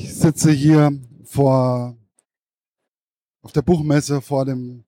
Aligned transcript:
Ich 0.00 0.14
sitze 0.14 0.52
hier 0.52 0.96
vor, 1.24 1.96
auf 3.42 3.50
der 3.50 3.62
Buchmesse 3.62 4.20
vor 4.20 4.44
dem 4.44 4.84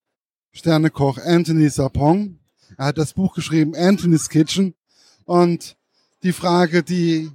Sternekoch 0.52 1.18
Anthony 1.18 1.68
Sapong. 1.68 2.38
Er 2.78 2.86
hat 2.86 2.98
das 2.98 3.12
Buch 3.14 3.34
geschrieben, 3.34 3.74
Anthony's 3.74 4.28
Kitchen. 4.28 4.74
Und 5.24 5.76
die 6.22 6.30
Frage, 6.32 6.84
die 6.84 7.28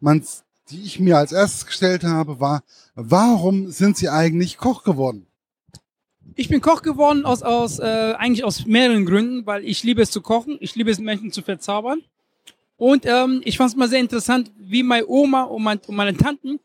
man, 0.00 0.24
die 0.70 0.82
ich 0.82 0.98
mir 0.98 1.16
als 1.16 1.30
erstes 1.30 1.66
gestellt 1.66 2.02
habe, 2.02 2.40
war, 2.40 2.64
warum 2.96 3.70
sind 3.70 3.96
Sie 3.96 4.08
eigentlich 4.08 4.58
Koch 4.58 4.82
geworden? 4.82 5.28
Ich 6.34 6.48
bin 6.48 6.60
Koch 6.60 6.82
geworden 6.82 7.24
aus, 7.24 7.44
aus 7.44 7.78
äh, 7.78 8.14
eigentlich 8.18 8.42
aus 8.42 8.66
mehreren 8.66 9.06
Gründen, 9.06 9.46
weil 9.46 9.64
ich 9.64 9.84
liebe 9.84 10.02
es 10.02 10.10
zu 10.10 10.20
kochen, 10.20 10.56
ich 10.58 10.74
liebe 10.74 10.90
es 10.90 10.98
Menschen 10.98 11.30
zu 11.30 11.42
verzaubern. 11.42 12.02
Und 12.76 13.06
ähm, 13.06 13.40
ich 13.44 13.56
fand 13.56 13.70
es 13.70 13.76
mal 13.76 13.88
sehr 13.88 14.00
interessant, 14.00 14.50
wie 14.58 14.82
meine 14.82 15.06
Oma 15.06 15.44
und, 15.44 15.62
mein, 15.62 15.78
und 15.86 15.94
meine 15.94 16.16
Tanten 16.16 16.58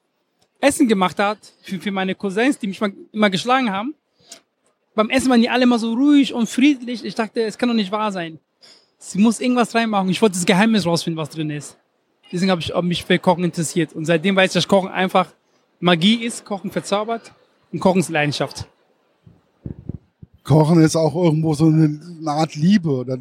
Essen 0.61 0.87
gemacht 0.87 1.19
hat 1.19 1.37
für, 1.61 1.79
für 1.79 1.91
meine 1.91 2.15
Cousins, 2.15 2.59
die 2.59 2.67
mich 2.67 2.81
mal, 2.81 2.91
immer 3.11 3.29
geschlagen 3.29 3.71
haben. 3.71 3.95
Beim 4.95 5.09
Essen 5.09 5.29
waren 5.29 5.41
die 5.41 5.49
alle 5.49 5.63
immer 5.63 5.79
so 5.79 5.93
ruhig 5.93 6.33
und 6.33 6.49
friedlich. 6.49 7.05
Ich 7.05 7.15
dachte, 7.15 7.43
es 7.43 7.57
kann 7.57 7.69
doch 7.69 7.75
nicht 7.75 7.91
wahr 7.91 8.11
sein. 8.11 8.39
Sie 8.97 9.19
muss 9.19 9.39
irgendwas 9.39 9.73
reinmachen. 9.73 10.09
Ich 10.09 10.21
wollte 10.21 10.35
das 10.35 10.45
Geheimnis 10.45 10.85
rausfinden, 10.85 11.17
was 11.17 11.29
drin 11.29 11.49
ist. 11.49 11.77
Deswegen 12.31 12.51
habe 12.51 12.61
ich 12.61 12.73
mich 12.81 13.05
für 13.05 13.17
Kochen 13.17 13.43
interessiert. 13.45 13.93
Und 13.93 14.05
seitdem 14.05 14.35
weiß 14.35 14.49
ich, 14.51 14.53
dass 14.55 14.67
Kochen 14.67 14.89
einfach 14.89 15.31
Magie 15.79 16.25
ist, 16.25 16.43
Kochen 16.43 16.71
verzaubert 16.71 17.33
und 17.71 17.79
Kochen 17.79 18.01
ist 18.01 18.09
Leidenschaft. 18.09 18.67
Kochen 20.43 20.81
ist 20.81 20.95
auch 20.95 21.15
irgendwo 21.15 21.53
so 21.53 21.67
eine, 21.67 22.01
eine 22.19 22.31
Art 22.31 22.55
Liebe 22.55 22.89
oder 22.89 23.17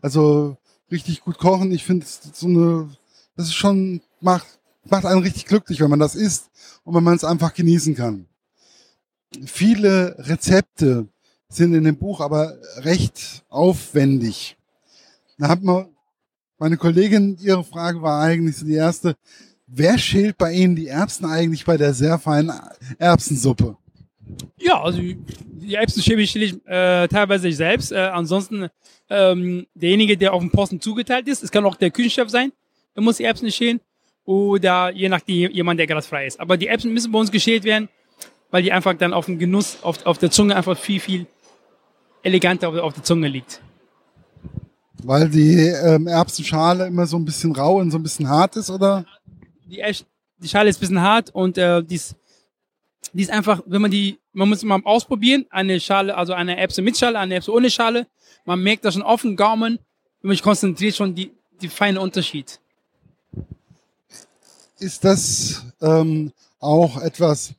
also 0.00 0.56
richtig 0.90 1.20
gut 1.20 1.38
kochen. 1.38 1.72
Ich 1.72 1.84
finde 1.84 2.06
so 2.06 2.46
eine, 2.46 2.88
das 3.36 3.46
ist 3.46 3.54
schon 3.54 4.00
macht 4.20 4.59
macht 4.84 5.04
einen 5.04 5.22
richtig 5.22 5.46
glücklich, 5.46 5.80
wenn 5.80 5.90
man 5.90 5.98
das 5.98 6.14
isst 6.14 6.50
und 6.84 6.94
wenn 6.94 7.04
man 7.04 7.16
es 7.16 7.24
einfach 7.24 7.54
genießen 7.54 7.94
kann. 7.94 8.26
Viele 9.44 10.16
Rezepte 10.18 11.08
sind 11.48 11.74
in 11.74 11.84
dem 11.84 11.96
Buch 11.96 12.20
aber 12.20 12.56
recht 12.78 13.44
aufwendig. 13.48 14.56
Da 15.38 15.48
hat 15.48 15.62
man 15.62 15.88
meine 16.58 16.76
Kollegin, 16.76 17.38
ihre 17.40 17.64
Frage 17.64 18.02
war 18.02 18.22
eigentlich 18.22 18.56
die 18.56 18.74
erste. 18.74 19.16
Wer 19.66 19.98
schält 19.98 20.36
bei 20.36 20.52
Ihnen 20.52 20.76
die 20.76 20.88
Erbsen 20.88 21.24
eigentlich 21.26 21.64
bei 21.64 21.76
der 21.76 21.94
sehr 21.94 22.18
feinen 22.18 22.52
Erbsensuppe? 22.98 23.76
Ja, 24.58 24.82
also 24.82 25.00
die 25.00 25.74
Erbsen 25.74 26.02
schäle 26.02 26.22
ich 26.22 26.54
äh, 26.66 27.08
teilweise 27.08 27.48
ich 27.48 27.56
selbst. 27.56 27.92
Äh, 27.92 27.98
ansonsten 27.98 28.68
ähm, 29.08 29.66
derjenige, 29.74 30.16
der 30.16 30.32
auf 30.32 30.42
dem 30.42 30.50
Posten 30.50 30.80
zugeteilt 30.80 31.28
ist, 31.28 31.42
es 31.42 31.50
kann 31.50 31.64
auch 31.64 31.76
der 31.76 31.90
Küchenchef 31.90 32.28
sein, 32.28 32.52
der 32.94 33.02
muss 33.02 33.16
die 33.16 33.24
Erbsen 33.24 33.50
schälen. 33.50 33.80
Oder 34.24 34.90
je 34.90 35.08
nachdem 35.08 35.50
jemand, 35.50 35.80
der 35.80 35.86
gerade 35.86 36.02
frei 36.02 36.26
ist. 36.26 36.38
Aber 36.38 36.56
die 36.56 36.68
Erbsen 36.68 36.92
müssen 36.92 37.10
bei 37.10 37.18
uns 37.18 37.30
geschält 37.30 37.64
werden, 37.64 37.88
weil 38.50 38.62
die 38.62 38.72
einfach 38.72 38.94
dann 38.94 39.12
auf 39.12 39.26
dem 39.26 39.38
Genuss, 39.38 39.78
auf, 39.82 40.04
auf 40.06 40.18
der 40.18 40.30
Zunge 40.30 40.56
einfach 40.56 40.76
viel, 40.78 41.00
viel 41.00 41.26
eleganter 42.22 42.68
auf, 42.68 42.76
auf 42.76 42.94
der 42.94 43.02
Zunge 43.02 43.28
liegt. 43.28 43.60
Weil 45.02 45.28
die 45.28 45.56
ähm, 45.56 46.06
Erbsenschale 46.06 46.86
immer 46.86 47.06
so 47.06 47.16
ein 47.16 47.24
bisschen 47.24 47.54
rau 47.54 47.76
und 47.76 47.90
so 47.90 47.98
ein 47.98 48.02
bisschen 48.02 48.28
hart 48.28 48.56
ist, 48.56 48.70
oder? 48.70 49.06
Die, 49.64 49.82
die 50.38 50.48
Schale 50.48 50.68
ist 50.68 50.76
ein 50.76 50.80
bisschen 50.80 51.00
hart 51.00 51.30
und 51.30 51.56
äh, 51.56 51.82
die, 51.82 51.94
ist, 51.94 52.16
die 53.12 53.22
ist 53.22 53.30
einfach, 53.30 53.62
wenn 53.66 53.82
man 53.82 53.90
die, 53.90 54.18
man 54.32 54.48
muss 54.48 54.62
mal 54.62 54.80
ausprobieren, 54.84 55.46
eine 55.50 55.80
Schale, 55.80 56.16
also 56.16 56.34
eine 56.34 56.58
Erbse 56.58 56.82
mit 56.82 56.98
Schale, 56.98 57.18
eine 57.18 57.34
Erbse 57.34 57.52
ohne 57.52 57.70
Schale. 57.70 58.06
Man 58.44 58.62
merkt 58.62 58.84
da 58.84 58.92
schon 58.92 59.02
auf 59.02 59.22
dem 59.22 59.36
Gaumen, 59.36 59.78
wenn 60.20 60.28
man 60.28 60.32
sich 60.32 60.42
konzentriert, 60.42 60.96
schon 60.96 61.14
die, 61.14 61.32
die 61.60 61.68
feine 61.68 62.00
Unterschied. 62.00 62.60
Ist 64.80 65.04
das 65.04 65.62
ähm, 65.82 66.32
auch 66.58 67.00
etwas, 67.00 67.52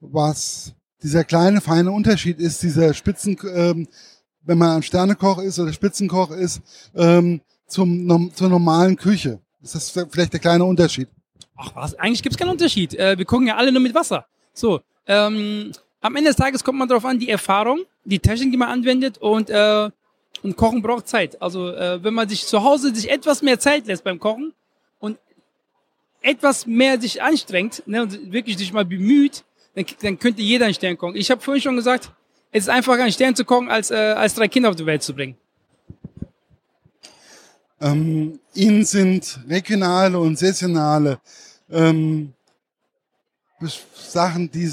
was 0.00 0.74
dieser 1.02 1.24
kleine, 1.24 1.60
feine 1.60 1.90
Unterschied 1.90 2.38
ist, 2.38 2.62
dieser 2.62 2.92
Spitzen, 2.94 3.38
ähm, 3.54 3.88
wenn 4.42 4.58
man 4.58 4.76
ein 4.76 4.82
Sternekoch 4.82 5.38
ist 5.38 5.58
oder 5.58 5.72
Spitzenkoch 5.72 6.30
ist, 6.30 6.60
ähm, 6.94 7.40
zum, 7.66 8.30
zur 8.34 8.48
normalen 8.48 8.96
Küche. 8.96 9.40
Ist 9.62 9.74
das 9.74 9.90
vielleicht 9.90 10.32
der 10.32 10.40
kleine 10.40 10.64
Unterschied? 10.64 11.08
Ach 11.56 11.74
was, 11.74 11.94
eigentlich 11.94 12.22
gibt 12.22 12.34
es 12.34 12.38
keinen 12.38 12.50
Unterschied. 12.50 12.94
Äh, 12.94 13.16
wir 13.16 13.24
kochen 13.24 13.46
ja 13.46 13.56
alle 13.56 13.72
nur 13.72 13.80
mit 13.80 13.94
Wasser. 13.94 14.26
So, 14.52 14.80
ähm, 15.06 15.72
am 16.00 16.16
Ende 16.16 16.30
des 16.30 16.36
Tages 16.36 16.62
kommt 16.62 16.78
man 16.78 16.88
darauf 16.88 17.04
an, 17.04 17.18
die 17.18 17.30
Erfahrung, 17.30 17.80
die 18.04 18.18
Technik, 18.18 18.50
die 18.50 18.56
man 18.56 18.68
anwendet 18.68 19.18
und, 19.18 19.50
äh, 19.50 19.90
und 20.42 20.56
Kochen 20.56 20.82
braucht 20.82 21.08
Zeit. 21.08 21.40
Also 21.40 21.70
äh, 21.70 22.04
wenn 22.04 22.14
man 22.14 22.28
sich 22.28 22.46
zu 22.46 22.62
Hause 22.62 22.94
sich 22.94 23.10
etwas 23.10 23.42
mehr 23.42 23.58
Zeit 23.58 23.86
lässt 23.86 24.04
beim 24.04 24.20
Kochen 24.20 24.52
etwas 26.26 26.66
mehr 26.66 27.00
sich 27.00 27.22
anstrengt 27.22 27.82
ne, 27.86 28.02
und 28.02 28.32
wirklich 28.32 28.58
sich 28.58 28.72
mal 28.72 28.84
bemüht, 28.84 29.44
dann, 29.74 29.86
dann 30.02 30.18
könnte 30.18 30.42
jeder 30.42 30.66
einen 30.66 30.74
Stern 30.74 30.98
kochen. 30.98 31.16
Ich 31.16 31.30
habe 31.30 31.40
vorhin 31.40 31.62
schon 31.62 31.76
gesagt, 31.76 32.10
es 32.50 32.64
ist 32.64 32.68
einfacher, 32.68 33.02
einen 33.02 33.12
Stern 33.12 33.36
zu 33.36 33.44
kochen, 33.44 33.68
als, 33.68 33.90
äh, 33.90 33.94
als 33.94 34.34
drei 34.34 34.48
Kinder 34.48 34.70
auf 34.70 34.76
die 34.76 34.86
Welt 34.86 35.02
zu 35.02 35.14
bringen. 35.14 35.36
Ähm, 37.80 38.40
Ihnen 38.54 38.84
sind 38.84 39.38
regionale 39.48 40.18
und 40.18 40.38
saisonale 40.38 41.20
ähm, 41.70 42.32
Sachen, 43.94 44.50
die, 44.50 44.70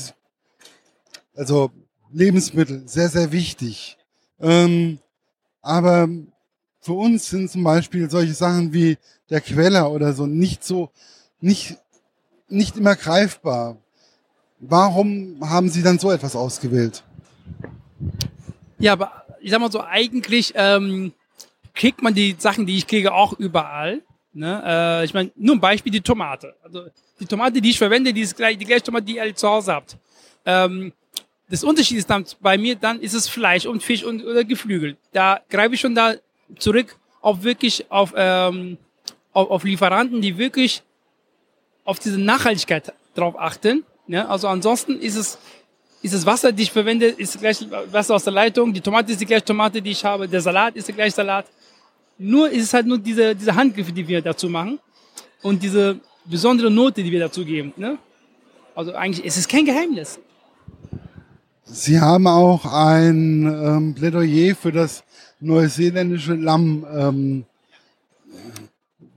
also 1.35 1.71
Lebensmittel, 2.11 2.83
sehr, 2.87 3.09
sehr 3.09 3.31
wichtig. 3.31 3.97
Ähm, 4.39 4.99
aber 5.61 6.07
für 6.79 6.93
uns 6.93 7.29
sind 7.29 7.51
zum 7.51 7.63
Beispiel 7.63 8.09
solche 8.09 8.33
Sachen 8.33 8.73
wie 8.73 8.97
der 9.29 9.41
Queller 9.41 9.91
oder 9.91 10.13
so 10.13 10.25
nicht 10.25 10.63
so, 10.63 10.89
nicht, 11.43 11.77
nicht 12.47 12.77
immer 12.77 12.95
greifbar. 12.95 13.77
Warum 14.59 15.37
haben 15.41 15.69
Sie 15.69 15.83
dann 15.83 15.99
so 15.99 16.09
etwas 16.09 16.35
ausgewählt? 16.35 17.03
Ja, 18.79 18.93
aber 18.93 19.25
ich 19.41 19.51
sag 19.51 19.59
mal 19.59 19.71
so, 19.71 19.81
eigentlich 19.81 20.53
ähm, 20.55 21.11
kriegt 21.73 22.01
man 22.01 22.13
die 22.13 22.35
Sachen, 22.37 22.65
die 22.65 22.77
ich 22.77 22.87
kriege, 22.87 23.13
auch 23.13 23.33
überall. 23.33 24.01
Ne? 24.31 24.63
Äh, 24.65 25.05
ich 25.05 25.13
meine, 25.13 25.31
nur 25.35 25.55
ein 25.55 25.59
Beispiel, 25.59 25.91
die 25.91 26.01
Tomate. 26.01 26.55
Also 26.63 26.85
die 27.19 27.25
Tomate, 27.25 27.59
die 27.61 27.71
ich 27.71 27.77
verwende, 27.77 28.13
die 28.13 28.21
ist 28.21 28.37
gleich, 28.37 28.57
die 28.57 28.65
gleiche 28.65 28.83
Tomate, 28.83 29.05
die 29.05 29.17
ihr 29.17 29.35
zu 29.35 29.49
Hause 29.49 29.73
habt. 29.73 29.97
Ähm, 30.45 30.93
das 31.49 31.63
Unterschied 31.63 31.97
ist 31.97 32.09
dann 32.09 32.25
bei 32.39 32.57
mir, 32.57 32.75
dann 32.75 33.01
ist 33.01 33.13
es 33.13 33.27
Fleisch 33.27 33.65
und 33.65 33.83
Fisch 33.83 34.03
und 34.03 34.23
oder 34.23 34.45
Geflügel. 34.45 34.95
Da 35.11 35.41
greife 35.49 35.75
ich 35.75 35.81
schon 35.81 35.93
da 35.93 36.13
zurück 36.57 36.95
auf 37.21 37.43
wirklich 37.43 37.91
auf, 37.91 38.13
ähm, 38.15 38.77
auf, 39.33 39.49
auf 39.49 39.63
Lieferanten, 39.65 40.21
die 40.21 40.37
wirklich 40.37 40.83
auf 41.83 41.99
diese 41.99 42.19
Nachhaltigkeit 42.19 42.93
drauf 43.15 43.35
achten. 43.37 43.83
Ja, 44.07 44.27
also 44.27 44.47
ansonsten 44.47 44.99
ist 44.99 45.15
es, 45.15 45.37
ist 46.01 46.13
das 46.13 46.25
Wasser, 46.25 46.51
die 46.51 46.63
ich 46.63 46.71
verwende, 46.71 47.07
ist 47.07 47.39
gleich 47.39 47.65
Wasser 47.91 48.15
aus 48.15 48.23
der 48.23 48.33
Leitung. 48.33 48.73
Die 48.73 48.81
Tomate 48.81 49.11
ist 49.11 49.21
die 49.21 49.25
gleiche 49.25 49.45
Tomate, 49.45 49.81
die 49.81 49.91
ich 49.91 50.03
habe. 50.03 50.27
Der 50.27 50.41
Salat 50.41 50.75
ist 50.75 50.87
der 50.87 50.95
gleiche 50.95 51.15
Salat. 51.15 51.45
Nur 52.17 52.49
ist 52.49 52.63
es 52.63 52.73
halt 52.73 52.85
nur 52.85 52.97
diese, 52.97 53.35
diese 53.35 53.55
Handgriffe, 53.55 53.91
die 53.91 54.07
wir 54.07 54.21
dazu 54.21 54.49
machen. 54.49 54.79
Und 55.41 55.61
diese 55.63 55.99
besondere 56.25 56.69
Note, 56.69 57.03
die 57.03 57.11
wir 57.11 57.19
dazu 57.19 57.43
geben. 57.45 57.73
Ne? 57.75 57.97
Also 58.75 58.93
eigentlich 58.93 59.25
ist 59.25 59.37
es 59.37 59.47
kein 59.47 59.65
Geheimnis. 59.65 60.19
Sie 61.65 61.99
haben 61.99 62.27
auch 62.27 62.65
ein 62.65 63.45
ähm, 63.45 63.95
Plädoyer 63.95 64.55
für 64.55 64.71
das 64.71 65.03
neuseeländische 65.39 66.35
Lamm 66.35 66.85
ähm, 66.93 67.45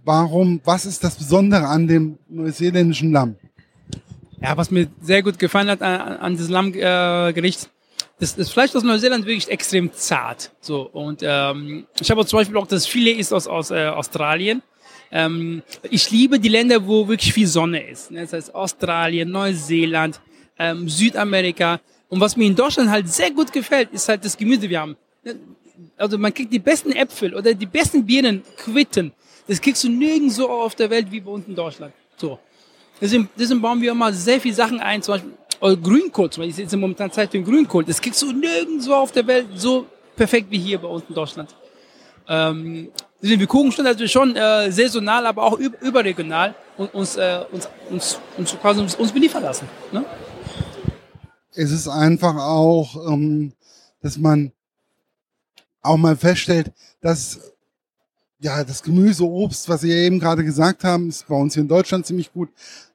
Warum, 0.06 0.60
was 0.64 0.86
ist 0.86 1.02
das 1.02 1.16
Besondere 1.16 1.66
an 1.66 1.88
dem 1.88 2.16
neuseeländischen 2.28 3.10
Lamm? 3.10 3.34
Ja, 4.40 4.56
was 4.56 4.70
mir 4.70 4.86
sehr 5.02 5.20
gut 5.20 5.36
gefallen 5.36 5.68
hat 5.68 5.82
an, 5.82 6.18
an 6.18 6.36
diesem 6.36 6.52
Lammgericht, 6.52 7.64
äh, 7.64 7.68
das, 8.20 8.36
das 8.36 8.50
Fleisch 8.50 8.72
aus 8.76 8.84
Neuseeland 8.84 9.26
wirklich 9.26 9.48
extrem 9.48 9.92
zart. 9.92 10.52
So 10.60 10.82
und 10.82 11.22
ähm, 11.24 11.88
ich 12.00 12.08
habe 12.08 12.24
zum 12.24 12.38
Beispiel 12.38 12.56
auch 12.56 12.68
das 12.68 12.86
Filet 12.86 13.14
ist 13.14 13.32
aus, 13.32 13.48
aus 13.48 13.72
äh, 13.72 13.88
Australien. 13.88 14.62
Ähm, 15.10 15.64
ich 15.90 16.08
liebe 16.12 16.38
die 16.38 16.50
Länder, 16.50 16.86
wo 16.86 17.08
wirklich 17.08 17.32
viel 17.32 17.48
Sonne 17.48 17.90
ist. 17.90 18.12
Ne? 18.12 18.20
Das 18.20 18.32
heißt 18.32 18.54
Australien, 18.54 19.28
Neuseeland, 19.32 20.20
ähm, 20.56 20.88
Südamerika. 20.88 21.80
Und 22.08 22.20
was 22.20 22.36
mir 22.36 22.46
in 22.46 22.54
Deutschland 22.54 22.90
halt 22.90 23.08
sehr 23.08 23.32
gut 23.32 23.52
gefällt, 23.52 23.90
ist 23.90 24.08
halt 24.08 24.24
das 24.24 24.36
Gemüse, 24.36 24.70
wir 24.70 24.80
haben. 24.80 24.96
Also 25.96 26.16
man 26.16 26.32
kriegt 26.32 26.52
die 26.52 26.60
besten 26.60 26.92
Äpfel 26.92 27.34
oder 27.34 27.52
die 27.52 27.66
besten 27.66 28.06
Birnen, 28.06 28.44
Quitten 28.56 29.10
das 29.46 29.60
kriegst 29.60 29.82
du 29.84 29.88
nirgendwo 29.88 30.44
auf 30.44 30.74
der 30.74 30.90
Welt 30.90 31.10
wie 31.10 31.20
bei 31.20 31.30
uns 31.30 31.46
in 31.46 31.54
Deutschland. 31.54 31.92
So. 32.16 32.38
Deswegen, 33.00 33.28
deswegen 33.38 33.60
bauen 33.60 33.80
wir 33.80 33.92
immer 33.92 34.12
sehr 34.12 34.40
viele 34.40 34.54
Sachen 34.54 34.80
ein, 34.80 35.02
zum 35.02 35.14
Beispiel 35.14 35.32
äh, 35.60 35.76
Grünkohl, 35.76 36.30
zum 36.30 36.42
Beispiel, 36.42 36.64
ist 36.64 36.72
jetzt 36.72 36.80
momentan 36.80 37.10
Zeit 37.12 37.30
für 37.30 37.38
den 37.38 37.44
Grünkohl. 37.44 37.84
Das 37.84 38.00
kriegst 38.00 38.20
du 38.22 38.32
nirgendwo 38.32 38.94
auf 38.94 39.12
der 39.12 39.26
Welt 39.26 39.46
so 39.54 39.86
perfekt 40.14 40.50
wie 40.50 40.58
hier 40.58 40.78
bei 40.78 40.88
uns 40.88 41.04
in 41.08 41.14
Deutschland. 41.14 41.54
Ähm, 42.28 42.88
deswegen, 43.22 43.40
wir 43.40 43.46
gucken 43.46 43.70
schon 43.70 43.84
natürlich 43.84 44.12
schon 44.12 44.34
äh, 44.34 44.70
saisonal, 44.72 45.26
aber 45.26 45.42
auch 45.42 45.58
überregional 45.58 46.54
und 46.76 46.92
uns, 46.94 47.16
äh, 47.16 47.40
uns, 47.52 47.68
uns, 47.90 48.18
uns 48.36 48.58
quasi 48.58 48.80
uns, 48.80 48.94
uns 48.96 49.12
beliefern 49.12 49.42
lassen. 49.42 49.68
Ne? 49.92 50.04
Es 51.52 51.70
ist 51.70 51.88
einfach 51.88 52.36
auch, 52.36 53.12
ähm, 53.12 53.52
dass 54.02 54.18
man 54.18 54.52
auch 55.82 55.96
mal 55.96 56.16
feststellt, 56.16 56.72
dass 57.00 57.52
ja, 58.46 58.62
das 58.62 58.80
Gemüse, 58.80 59.24
Obst, 59.24 59.68
was 59.68 59.80
Sie 59.80 59.90
eben 59.90 60.20
gerade 60.20 60.44
gesagt 60.44 60.84
haben, 60.84 61.08
ist 61.08 61.26
bei 61.26 61.34
uns 61.34 61.54
hier 61.54 61.62
in 61.62 61.68
Deutschland 61.68 62.06
ziemlich 62.06 62.32
gut. 62.32 62.48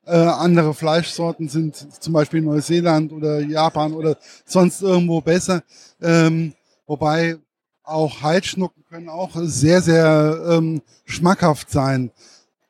äh, 0.05 0.15
andere 0.15 0.73
Fleischsorten 0.73 1.49
sind 1.49 1.75
zum 1.75 2.13
Beispiel 2.13 2.41
Neuseeland 2.41 3.11
oder 3.11 3.41
Japan 3.41 3.91
oder 3.91 4.17
sonst 4.45 4.81
irgendwo 4.81 5.19
besser. 5.19 5.61
Ähm, 6.01 6.53
wobei 6.87 7.37
auch 7.83 8.21
Heidschnucken 8.21 8.85
können 8.89 9.09
auch 9.09 9.31
sehr, 9.35 9.81
sehr 9.81 10.41
ähm, 10.51 10.81
schmackhaft 11.03 11.69
sein. 11.69 12.11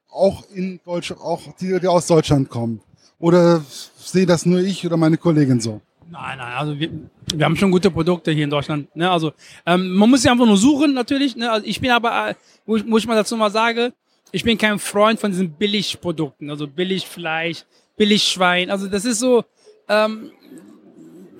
Auch 0.09 0.43
in 0.51 0.79
Deutschland, 0.83 1.21
auch 1.21 1.41
die, 1.59 1.79
die 1.79 1.87
aus 1.87 2.07
Deutschland 2.07 2.49
kommen. 2.49 2.81
Oder 3.19 3.63
sehe 3.95 4.25
das 4.25 4.47
nur 4.47 4.59
ich 4.59 4.83
oder 4.87 4.97
meine 4.97 5.17
Kollegin 5.17 5.61
so? 5.61 5.81
Nein, 6.11 6.39
nein, 6.39 6.57
also 6.57 6.77
wir, 6.77 6.89
wir 7.33 7.45
haben 7.45 7.55
schon 7.55 7.71
gute 7.71 7.89
Produkte 7.89 8.31
hier 8.31 8.43
in 8.43 8.49
Deutschland. 8.49 8.93
Ne? 8.97 9.09
Also 9.09 9.31
ähm, 9.65 9.93
man 9.93 10.09
muss 10.09 10.23
sie 10.23 10.29
einfach 10.29 10.45
nur 10.45 10.57
suchen, 10.57 10.93
natürlich. 10.93 11.37
Ne? 11.37 11.49
Also 11.49 11.65
ich 11.65 11.79
bin 11.79 11.89
aber, 11.89 12.31
äh, 12.31 12.35
wo, 12.65 12.75
ich, 12.75 12.83
wo 12.85 12.97
ich 12.97 13.07
mal 13.07 13.15
dazu 13.15 13.37
mal 13.37 13.49
sage, 13.49 13.93
ich 14.33 14.43
bin 14.43 14.57
kein 14.57 14.77
Freund 14.77 15.21
von 15.21 15.31
diesen 15.31 15.53
Billigprodukten, 15.53 16.49
also 16.49 16.67
Billigfleisch, 16.67 17.63
Billigschwein. 17.95 18.69
Also 18.69 18.87
das 18.87 19.05
ist 19.05 19.19
so, 19.19 19.45
ähm, 19.87 20.31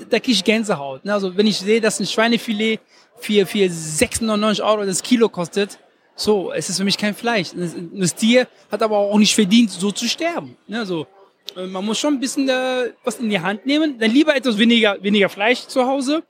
da 0.10 0.20
kriege 0.20 0.32
ich 0.32 0.44
Gänsehaut. 0.46 1.04
Ne? 1.04 1.14
Also 1.14 1.36
wenn 1.36 1.48
ich 1.48 1.58
sehe, 1.58 1.82
dass 1.82 2.00
ein 2.00 2.06
Schweinefilet 2.06 2.80
für, 3.18 3.46
für 3.46 3.70
96 3.70 4.64
Euro 4.64 4.86
das 4.86 5.04
Kilo 5.04 5.28
kostet, 5.28 5.80
so, 6.16 6.54
es 6.54 6.70
ist 6.70 6.78
für 6.78 6.86
mich 6.86 6.98
kein 6.98 7.14
Fleisch. 7.14 7.50
Das, 7.54 7.76
das 7.94 8.16
Tier 8.16 8.48
hat 8.72 8.82
aber 8.82 9.00
auch 9.00 9.18
nicht 9.18 9.36
verdient, 9.36 9.70
so 9.70 9.92
zu 9.92 10.08
sterben. 10.08 10.56
Ne? 10.66 10.86
So, 10.86 11.02
äh, 11.02 11.06
man 11.56 11.86
muss 11.86 12.00
schon 12.00 12.16
ein 12.16 12.20
bisschen 12.20 12.48
äh, 12.50 12.92
was 13.04 13.20
in 13.20 13.30
die 13.30 13.40
Hand 13.40 13.66
nehmen. 13.66 14.00
Dann 14.00 14.12
lieber 14.12 14.36
etwas 14.36 14.58
weniger, 14.58 15.02
weniger 15.02 15.30
Fleisch 15.30 15.68
zu 15.68 15.86
Hause, 15.86 16.24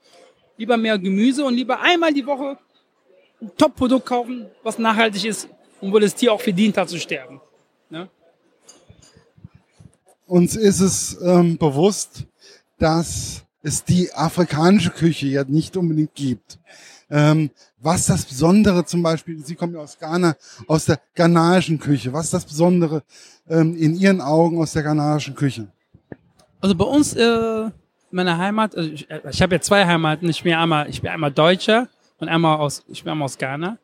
lieber 0.58 0.78
mehr 0.78 0.98
Gemüse 0.98 1.46
und 1.46 1.56
lieber 1.56 1.80
einmal 1.80 2.14
die 2.14 2.26
Woche 2.26 2.58
ein 3.42 3.52
Top-Produkt 3.58 4.06
kaufen, 4.06 4.48
was 4.64 4.78
nachhaltig 4.78 5.26
ist 5.26 5.48
und 5.80 5.92
wo 5.92 6.00
das 6.00 6.16
Tier 6.16 6.34
auch 6.34 6.42
verdient 6.42 6.78
hat 6.78 6.90
zu 6.90 7.00
sterben. 7.00 7.42
Ne? 7.90 8.10
Uns 10.28 10.56
ist 10.56 10.80
es 10.80 11.18
ähm, 11.22 11.58
bewusst, 11.58 12.26
dass 12.78 13.44
es 13.64 13.84
die 13.84 14.12
afrikanische 14.14 14.90
Küche 14.90 15.28
ja 15.28 15.44
nicht 15.44 15.78
unbedingt 15.78 16.16
gibt. 16.16 16.60
Ähm, 17.12 17.50
was 17.78 18.06
das 18.06 18.24
Besondere 18.24 18.86
zum 18.86 19.04
Beispiel, 19.04 19.44
Sie 19.44 19.56
kommen 19.56 19.74
ja 19.74 19.82
aus 19.82 20.00
Ghana, 20.00 20.38
aus 20.66 20.86
der 20.86 21.02
ghanaischen 21.14 21.78
Küche, 21.78 22.14
was 22.14 22.30
das 22.30 22.46
Besondere 22.46 23.04
ähm, 23.50 23.76
in 23.76 23.96
Ihren 23.96 24.22
Augen 24.22 24.62
aus 24.62 24.72
der 24.72 24.84
ghanaischen 24.84 25.36
Küche? 25.36 25.68
Also 26.62 26.74
bei 26.74 26.86
uns, 26.86 27.14
äh, 27.14 27.70
meine 28.12 28.38
Heimat, 28.38 28.78
also 28.78 28.90
ich, 28.90 29.10
äh, 29.10 29.22
ich 29.30 29.42
habe 29.42 29.56
ja 29.56 29.62
zwei 29.62 29.86
Heimaten, 29.86 30.30
ich 30.30 30.42
bin 30.42 30.54
einmal, 30.54 30.90
ich 30.90 31.02
bin 31.02 31.12
einmal 31.12 31.32
Deutscher 31.32 31.90
und 32.20 32.30
einmal 32.30 32.58
aus, 32.60 32.82
ich 32.88 33.04
bin 33.04 33.12
einmal 33.12 33.26
aus 33.26 33.38
Ghana. 33.38 33.78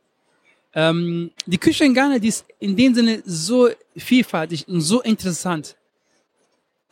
Ähm, 0.74 1.32
die 1.46 1.58
Küche 1.58 1.84
in 1.84 1.94
Ghana, 1.94 2.20
die 2.20 2.30
ist 2.30 2.46
in 2.60 2.78
dem 2.78 2.96
Sinne 2.96 3.24
so 3.26 3.68
vielfältig 3.98 4.68
und 4.70 4.80
so 4.80 5.02
interessant, 5.02 5.76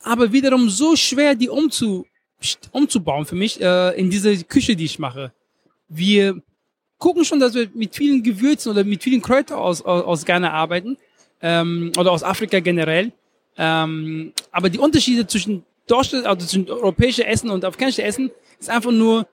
aber 0.02 0.30
wiederum 0.32 0.68
so 0.68 0.96
schwer, 0.96 1.34
die 1.34 1.48
umzu, 1.48 2.04
umzubauen 2.72 3.24
für 3.24 3.36
mich 3.36 3.58
äh, 3.58 3.98
in 3.98 4.10
diese 4.10 4.44
Küche, 4.44 4.76
die 4.76 4.84
ich 4.84 4.98
mache. 4.98 5.32
Wir 5.88 6.40
gucken 6.98 7.24
schon, 7.24 7.40
dass 7.40 7.54
wir 7.54 7.68
mit 7.74 7.94
vielen 7.94 8.22
Gewürzen 8.22 8.72
oder 8.72 8.84
mit 8.84 9.02
vielen 9.02 9.22
Kräutern 9.22 9.58
aus, 9.58 9.82
aus, 9.82 10.04
aus 10.04 10.24
Ghana 10.24 10.52
arbeiten 10.52 10.96
ähm, 11.42 11.92
oder 11.98 12.12
aus 12.12 12.22
Afrika 12.22 12.60
generell. 12.60 13.12
Ähm, 13.58 14.32
aber 14.50 14.68
die 14.68 14.78
Unterschiede 14.78 15.26
zwischen 15.26 15.64
deutschen, 15.86 16.26
also 16.26 16.46
zwischen 16.46 16.70
europäischen 16.70 17.24
Essen 17.24 17.50
und 17.50 17.64
afrikanischen 17.64 18.04
Essen 18.04 18.30
ist 18.58 18.70
einfach 18.70 18.90
nur 18.90 19.26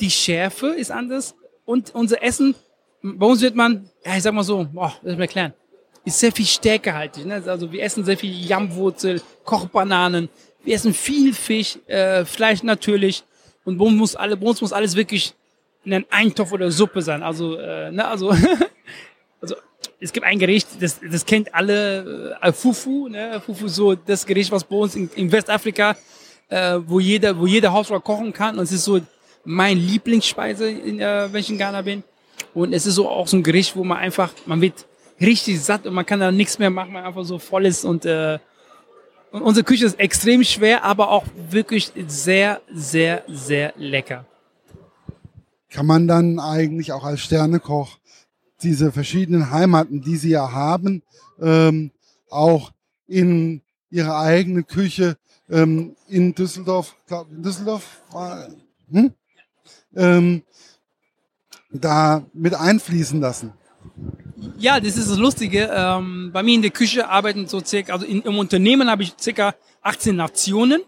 die 0.00 0.10
Schärfe 0.10 0.68
ist 0.68 0.90
anders 0.90 1.34
und 1.64 1.94
unser 1.94 2.22
Essen, 2.22 2.54
bei 3.02 3.26
uns 3.26 3.40
wird 3.40 3.54
man, 3.54 3.90
ja, 4.04 4.16
ich 4.16 4.22
sag 4.22 4.32
mal 4.32 4.42
so, 4.42 4.66
boah, 4.72 4.94
das 5.02 5.12
ist 5.12 5.16
mir 5.16 5.24
erklären, 5.24 5.52
ist 6.04 6.20
sehr 6.20 6.32
viel 6.32 6.46
stärkehaltig. 6.46 7.26
Ne? 7.26 7.42
Also 7.46 7.70
wir 7.70 7.82
essen 7.82 8.04
sehr 8.04 8.16
viel 8.16 8.32
Jammwurzel, 8.46 9.20
Kochbananen, 9.44 10.28
wir 10.64 10.74
essen 10.74 10.94
viel 10.94 11.34
Fisch, 11.34 11.78
äh, 11.86 12.24
Fleisch 12.24 12.62
natürlich 12.62 13.24
und 13.64 13.78
bei 13.78 13.84
uns 13.84 13.96
muss, 13.96 14.16
alle, 14.16 14.36
bei 14.36 14.46
uns 14.46 14.60
muss 14.60 14.72
alles 14.72 14.94
wirklich 14.96 15.34
in 15.88 15.94
einem 15.94 16.04
Eintopf 16.10 16.52
oder 16.52 16.70
Suppe 16.70 17.00
sein. 17.00 17.22
Also, 17.22 17.56
äh, 17.56 17.90
ne, 17.90 18.06
also, 18.06 18.30
also 19.40 19.54
es 19.98 20.12
gibt 20.12 20.26
ein 20.26 20.38
Gericht, 20.38 20.68
das, 20.80 21.00
das 21.00 21.24
kennt 21.24 21.54
alle, 21.54 22.36
äh, 22.42 22.52
Fufu, 22.52 23.08
ne? 23.08 23.40
Fufu 23.44 23.68
so 23.68 23.94
das 23.94 24.26
Gericht, 24.26 24.52
was 24.52 24.64
bei 24.64 24.76
uns 24.76 24.94
in, 24.94 25.10
in 25.16 25.32
Westafrika, 25.32 25.96
äh, 26.50 26.78
wo 26.86 27.00
jeder, 27.00 27.38
wo 27.38 27.46
jede 27.46 27.72
Hausfrau 27.72 28.00
kochen 28.00 28.32
kann. 28.32 28.58
Und 28.58 28.64
es 28.64 28.72
ist 28.72 28.84
so 28.84 29.00
mein 29.44 29.78
Lieblingsspeise, 29.78 30.68
in, 30.68 31.00
äh, 31.00 31.32
wenn 31.32 31.40
ich 31.40 31.50
in 31.50 31.58
Ghana 31.58 31.82
bin. 31.82 32.04
Und 32.52 32.74
es 32.74 32.86
ist 32.86 32.96
so 32.96 33.08
auch 33.08 33.26
so 33.26 33.38
ein 33.38 33.42
Gericht, 33.42 33.74
wo 33.74 33.82
man 33.82 33.98
einfach, 33.98 34.32
man 34.44 34.60
wird 34.60 34.86
richtig 35.20 35.60
satt 35.62 35.86
und 35.86 35.94
man 35.94 36.04
kann 36.04 36.20
da 36.20 36.30
nichts 36.30 36.58
mehr 36.58 36.70
machen, 36.70 36.92
man 36.92 37.04
einfach 37.04 37.24
so 37.24 37.38
voll 37.38 37.66
ist 37.66 37.84
und, 37.84 38.04
äh, 38.04 38.38
und 39.30 39.42
unsere 39.42 39.64
Küche 39.64 39.84
ist 39.84 39.98
extrem 39.98 40.44
schwer, 40.44 40.84
aber 40.84 41.10
auch 41.10 41.24
wirklich 41.50 41.92
sehr, 42.06 42.60
sehr, 42.72 43.24
sehr 43.26 43.72
lecker 43.76 44.24
kann 45.70 45.86
man 45.86 46.08
dann 46.08 46.38
eigentlich 46.40 46.92
auch 46.92 47.04
als 47.04 47.20
Sternekoch 47.20 47.98
diese 48.62 48.92
verschiedenen 48.92 49.50
Heimaten, 49.50 50.02
die 50.02 50.16
sie 50.16 50.30
ja 50.30 50.52
haben, 50.52 51.02
ähm, 51.40 51.90
auch 52.30 52.72
in 53.06 53.62
ihre 53.90 54.16
eigene 54.16 54.64
Küche 54.64 55.16
ähm, 55.48 55.96
in 56.08 56.34
Düsseldorf, 56.34 56.96
glaub, 57.06 57.30
in 57.30 57.42
Düsseldorf 57.42 58.02
hm? 58.90 59.12
ähm, 59.94 60.42
da 61.70 62.24
mit 62.32 62.54
einfließen 62.54 63.20
lassen. 63.20 63.52
Ja, 64.58 64.80
das 64.80 64.96
ist 64.96 65.10
das 65.10 65.18
Lustige. 65.18 65.70
Ähm, 65.72 66.30
bei 66.32 66.42
mir 66.42 66.54
in 66.54 66.62
der 66.62 66.70
Küche 66.70 67.08
arbeiten 67.08 67.46
so 67.46 67.60
circa, 67.64 67.92
also 67.92 68.06
in, 68.06 68.22
im 68.22 68.38
Unternehmen 68.38 68.90
habe 68.90 69.02
ich 69.02 69.14
circa 69.20 69.54
18 69.82 70.16
Nationen. 70.16 70.82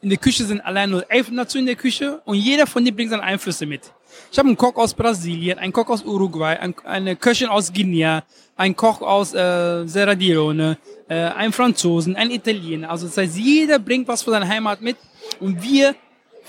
In 0.00 0.10
der 0.10 0.18
Küche 0.18 0.44
sind 0.44 0.60
allein 0.60 0.90
nur 0.90 1.10
elf 1.10 1.28
Nationen 1.30 1.66
in 1.66 1.74
der 1.74 1.82
Küche 1.82 2.20
und 2.24 2.36
jeder 2.36 2.66
von 2.68 2.84
denen 2.84 2.96
bringt 2.96 3.10
seine 3.10 3.22
Einflüsse 3.22 3.66
mit. 3.66 3.92
Ich 4.30 4.38
habe 4.38 4.48
einen 4.48 4.56
Koch 4.56 4.76
aus 4.76 4.94
Brasilien, 4.94 5.58
einen 5.58 5.72
Koch 5.72 5.88
aus 5.88 6.04
Uruguay, 6.04 6.56
ein, 6.56 6.74
eine 6.84 7.16
Köchin 7.16 7.48
aus 7.48 7.72
Guinea, 7.72 8.22
einen 8.56 8.76
Koch 8.76 9.02
aus 9.02 9.34
äh, 9.34 9.86
Serra 9.86 10.12
Leone, 10.12 10.78
äh, 11.08 11.14
einen 11.14 11.52
Franzosen, 11.52 12.14
einen 12.14 12.30
Italiener. 12.30 12.90
Also 12.90 13.06
das 13.06 13.16
heißt, 13.16 13.36
jeder 13.36 13.80
bringt 13.80 14.06
was 14.06 14.22
von 14.22 14.34
seiner 14.34 14.48
Heimat 14.48 14.80
mit 14.80 14.96
und 15.40 15.62
wir 15.62 15.96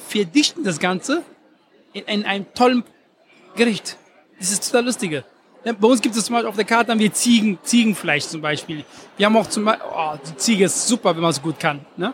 verdichten 0.07 0.63
das 0.63 0.79
Ganze 0.79 1.23
in, 1.93 2.03
in 2.03 2.25
einem 2.25 2.45
tollen 2.53 2.83
Gericht. 3.55 3.97
Das 4.37 4.51
ist 4.51 4.65
total 4.65 4.85
lustige. 4.85 5.23
Bei 5.63 5.87
uns 5.87 6.01
gibt 6.01 6.15
es 6.15 6.25
zum 6.25 6.33
Beispiel 6.33 6.49
auf 6.49 6.55
der 6.55 6.65
Karte 6.65 6.91
haben 6.91 6.99
wir 6.99 7.11
Ziegen, 7.11 7.59
Ziegenfleisch 7.63 8.25
zum 8.25 8.41
Beispiel. 8.41 8.85
Wir 9.17 9.25
haben 9.25 9.35
auch 9.35 9.47
zum 9.47 9.65
Beispiel, 9.65 9.85
oh, 9.93 10.13
die 10.25 10.37
Ziege 10.37 10.65
ist 10.65 10.87
super, 10.87 11.13
wenn 11.15 11.21
man 11.21 11.31
es 11.31 11.41
gut 11.41 11.59
kann. 11.59 11.85
Ne? 11.97 12.13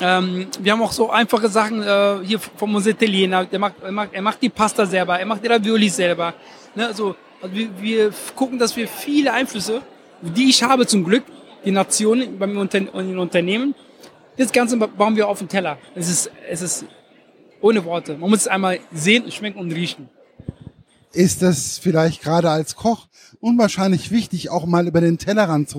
Ähm, 0.00 0.46
wir 0.60 0.72
haben 0.72 0.82
auch 0.82 0.92
so 0.92 1.10
einfache 1.10 1.48
Sachen 1.48 1.82
äh, 1.82 2.18
hier 2.24 2.38
vom 2.38 2.74
unserem 2.74 2.96
Italiener. 2.96 3.44
Der 3.44 3.58
macht, 3.58 3.74
er, 3.82 3.92
macht, 3.92 4.10
er 4.12 4.22
macht 4.22 4.42
die 4.42 4.48
Pasta 4.48 4.86
selber, 4.86 5.18
er 5.18 5.26
macht 5.26 5.42
die 5.42 5.48
Ravioli 5.48 5.88
selber. 5.88 6.34
Ne, 6.74 6.92
so, 6.94 7.16
also 7.42 7.54
wir, 7.54 7.68
wir 7.80 8.10
gucken, 8.34 8.58
dass 8.58 8.76
wir 8.76 8.86
viele 8.86 9.32
Einflüsse, 9.32 9.82
die 10.22 10.50
ich 10.50 10.62
habe 10.62 10.86
zum 10.86 11.04
Glück, 11.04 11.24
die 11.64 11.72
Nationen 11.72 12.38
beim 12.38 12.56
Unter 12.56 12.78
in 12.78 13.18
Unternehmen, 13.18 13.74
das 14.36 14.52
Ganze 14.52 14.76
bauen 14.76 15.16
wir 15.16 15.26
auf 15.26 15.40
den 15.40 15.48
Teller. 15.48 15.78
Es 15.96 16.08
ist, 16.08 16.30
es 16.48 16.62
ist 16.62 16.84
ohne 17.60 17.84
Worte. 17.84 18.16
Man 18.16 18.30
muss 18.30 18.40
es 18.40 18.48
einmal 18.48 18.78
sehen, 18.92 19.30
schmecken 19.32 19.58
und 19.58 19.72
riechen. 19.72 20.08
Ist 21.12 21.42
das 21.42 21.78
vielleicht 21.78 22.22
gerade 22.22 22.50
als 22.50 22.76
Koch 22.76 23.08
unwahrscheinlich 23.40 24.10
wichtig, 24.12 24.50
auch 24.50 24.66
mal 24.66 24.86
über 24.86 25.00
den 25.00 25.18
Tellerrand 25.18 25.74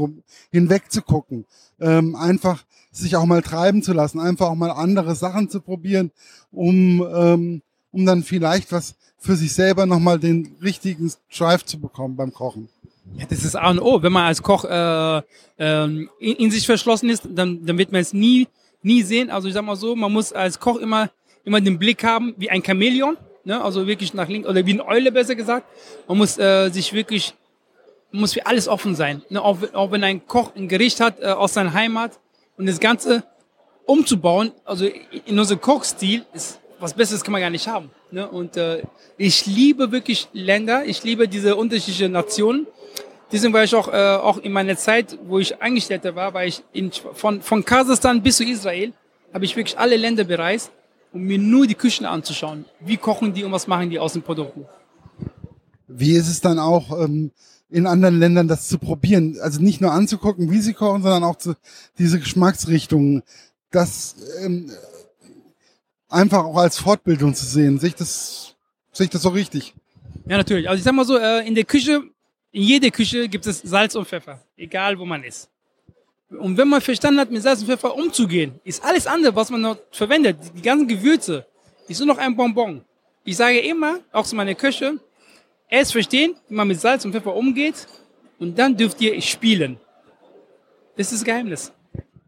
hinweg 0.51 0.91
zu 0.91 1.01
gucken? 1.01 1.45
Ähm, 1.79 2.15
einfach 2.15 2.63
sich 2.91 3.15
auch 3.15 3.25
mal 3.25 3.41
treiben 3.41 3.83
zu 3.83 3.93
lassen, 3.93 4.19
einfach 4.19 4.47
auch 4.49 4.55
mal 4.55 4.71
andere 4.71 5.15
Sachen 5.15 5.49
zu 5.49 5.61
probieren, 5.61 6.11
um, 6.51 7.05
ähm, 7.13 7.61
um 7.91 8.05
dann 8.05 8.23
vielleicht 8.23 8.71
was 8.71 8.95
für 9.17 9.35
sich 9.35 9.53
selber 9.53 9.85
nochmal 9.85 10.19
den 10.19 10.55
richtigen 10.61 11.11
Drive 11.35 11.65
zu 11.65 11.79
bekommen 11.79 12.15
beim 12.15 12.33
Kochen. 12.33 12.69
Ja, 13.17 13.25
das 13.29 13.43
ist 13.43 13.55
A 13.55 13.69
und 13.69 13.79
O. 13.79 14.01
Wenn 14.01 14.13
man 14.13 14.25
als 14.25 14.41
Koch 14.41 14.65
äh, 14.65 15.17
äh, 15.17 15.23
in, 15.57 16.07
in 16.19 16.51
sich 16.51 16.65
verschlossen 16.65 17.09
ist, 17.09 17.27
dann, 17.29 17.65
dann 17.65 17.77
wird 17.77 17.91
man 17.91 18.01
es 18.01 18.13
nie, 18.13 18.47
nie 18.81 19.03
sehen. 19.03 19.29
Also 19.29 19.47
ich 19.47 19.53
sag 19.53 19.63
mal 19.63 19.75
so, 19.75 19.95
man 19.95 20.11
muss 20.11 20.31
als 20.31 20.59
Koch 20.59 20.77
immer, 20.77 21.09
immer 21.43 21.59
den 21.59 21.79
Blick 21.79 22.03
haben 22.03 22.33
wie 22.37 22.49
ein 22.49 22.63
Chamäleon, 22.63 23.17
ne? 23.43 23.61
also 23.61 23.87
wirklich 23.87 24.13
nach 24.13 24.29
links, 24.29 24.47
oder 24.47 24.65
wie 24.65 24.73
eine 24.73 24.85
Eule 24.85 25.11
besser 25.11 25.35
gesagt. 25.35 25.65
Man 26.07 26.17
muss 26.17 26.37
äh, 26.37 26.69
sich 26.69 26.93
wirklich, 26.93 27.33
muss 28.11 28.33
für 28.33 28.45
alles 28.45 28.67
offen 28.67 28.95
sein. 28.95 29.21
Ne? 29.29 29.41
Auch, 29.41 29.57
auch 29.73 29.91
wenn 29.91 30.03
ein 30.03 30.25
Koch 30.27 30.55
ein 30.55 30.67
Gericht 30.67 30.99
hat 30.99 31.19
äh, 31.19 31.27
aus 31.27 31.53
seiner 31.53 31.73
Heimat, 31.73 32.19
und 32.59 32.65
das 32.65 32.79
Ganze 32.79 33.23
umzubauen, 33.85 34.51
also 34.65 34.85
in 34.85 35.39
unserem 35.39 35.61
Kochstil, 35.61 36.25
ist 36.33 36.59
was 36.79 36.93
Besseres 36.93 37.23
kann 37.23 37.31
man 37.31 37.41
gar 37.41 37.49
nicht 37.49 37.67
haben. 37.67 37.89
Ne? 38.11 38.27
Und 38.27 38.57
äh, 38.57 38.83
ich 39.17 39.45
liebe 39.45 39.91
wirklich 39.91 40.27
Länder, 40.33 40.85
ich 40.85 41.03
liebe 41.03 41.27
diese 41.27 41.55
unterschiedlichen 41.55 42.11
Nationen. 42.11 42.67
Deswegen 43.31 43.53
war 43.53 43.63
ich 43.63 43.73
auch, 43.75 43.87
äh, 43.87 44.15
auch 44.15 44.37
in 44.39 44.51
meiner 44.51 44.75
Zeit, 44.77 45.17
wo 45.25 45.39
ich 45.39 45.61
Angestellter 45.61 46.15
war, 46.15 46.33
war 46.33 46.45
ich 46.45 46.63
in, 46.73 46.91
von, 46.91 47.41
von 47.41 47.63
Kasachstan 47.63 48.21
bis 48.21 48.37
zu 48.37 48.43
Israel, 48.43 48.93
habe 49.33 49.45
ich 49.45 49.55
wirklich 49.55 49.77
alle 49.77 49.97
Länder 49.97 50.23
bereist, 50.23 50.71
um 51.13 51.21
mir 51.21 51.37
nur 51.37 51.65
die 51.65 51.75
Küchen 51.75 52.05
anzuschauen. 52.05 52.65
Wie 52.79 52.97
kochen 52.97 53.33
die 53.33 53.43
und 53.43 53.51
was 53.51 53.67
machen 53.67 53.89
die 53.89 53.99
aus 53.99 54.13
den 54.13 54.21
Produkten? 54.21 54.65
Wie 55.87 56.13
ist 56.13 56.27
es 56.27 56.41
dann 56.41 56.59
auch, 56.59 56.91
ähm, 57.03 57.31
in 57.69 57.85
anderen 57.85 58.19
Ländern 58.19 58.47
das 58.47 58.67
zu 58.67 58.79
probieren. 58.79 59.37
Also 59.41 59.61
nicht 59.61 59.81
nur 59.81 59.91
anzugucken, 59.91 60.51
wie 60.51 60.61
sie 60.61 60.73
kochen, 60.73 61.03
sondern 61.03 61.23
auch 61.23 61.35
zu, 61.35 61.55
diese 61.97 62.19
Geschmacksrichtungen. 62.19 63.23
Das 63.71 64.15
ähm, 64.41 64.71
einfach 66.09 66.43
auch 66.43 66.57
als 66.57 66.79
Fortbildung 66.79 67.35
zu 67.35 67.45
sehen. 67.45 67.79
Sehe 67.79 67.89
ich 67.89 67.95
das, 67.95 68.55
sehe 68.91 69.05
ich 69.05 69.11
das 69.11 69.21
so 69.21 69.29
richtig? 69.29 69.75
Ja, 70.25 70.37
natürlich. 70.37 70.67
Also 70.67 70.79
ich 70.79 70.83
sag 70.83 70.93
mal 70.93 71.05
so, 71.05 71.17
äh, 71.17 71.47
in 71.47 71.55
der 71.55 71.65
Küche, 71.65 72.03
in 72.51 72.63
jeder 72.63 72.89
Küche 72.89 73.27
gibt 73.27 73.45
es 73.45 73.61
Salz 73.61 73.95
und 73.95 74.07
Pfeffer. 74.07 74.41
Egal, 74.57 74.97
wo 74.97 75.05
man 75.05 75.23
ist. 75.23 75.49
Und 76.29 76.57
wenn 76.57 76.67
man 76.67 76.81
verstanden 76.81 77.19
hat, 77.19 77.31
mit 77.31 77.41
Salz 77.41 77.61
und 77.61 77.67
Pfeffer 77.67 77.95
umzugehen, 77.95 78.59
ist 78.63 78.83
alles 78.83 79.07
andere, 79.07 79.35
was 79.35 79.49
man 79.49 79.61
noch 79.61 79.77
verwendet, 79.91 80.37
die 80.55 80.61
ganzen 80.61 80.87
Gewürze, 80.87 81.45
ist 81.87 81.99
nur 81.99 82.07
noch 82.07 82.17
ein 82.17 82.35
Bonbon. 82.35 82.83
Ich 83.23 83.37
sage 83.37 83.59
immer, 83.59 83.99
auch 84.11 84.25
zu 84.25 84.35
meiner 84.35 84.55
Küche, 84.55 84.99
erst 85.69 85.93
verstehen, 85.93 86.35
wie 86.47 86.55
man 86.55 86.67
mit 86.67 86.81
Salz 86.81 87.05
und 87.05 87.13
Pfeffer 87.13 87.35
umgeht, 87.35 87.87
und 88.39 88.57
dann 88.57 88.75
dürft 88.75 89.01
ihr 89.01 89.21
spielen. 89.21 89.77
Das 90.95 91.07
ist 91.11 91.21
das 91.21 91.25
Geheimnis. 91.25 91.71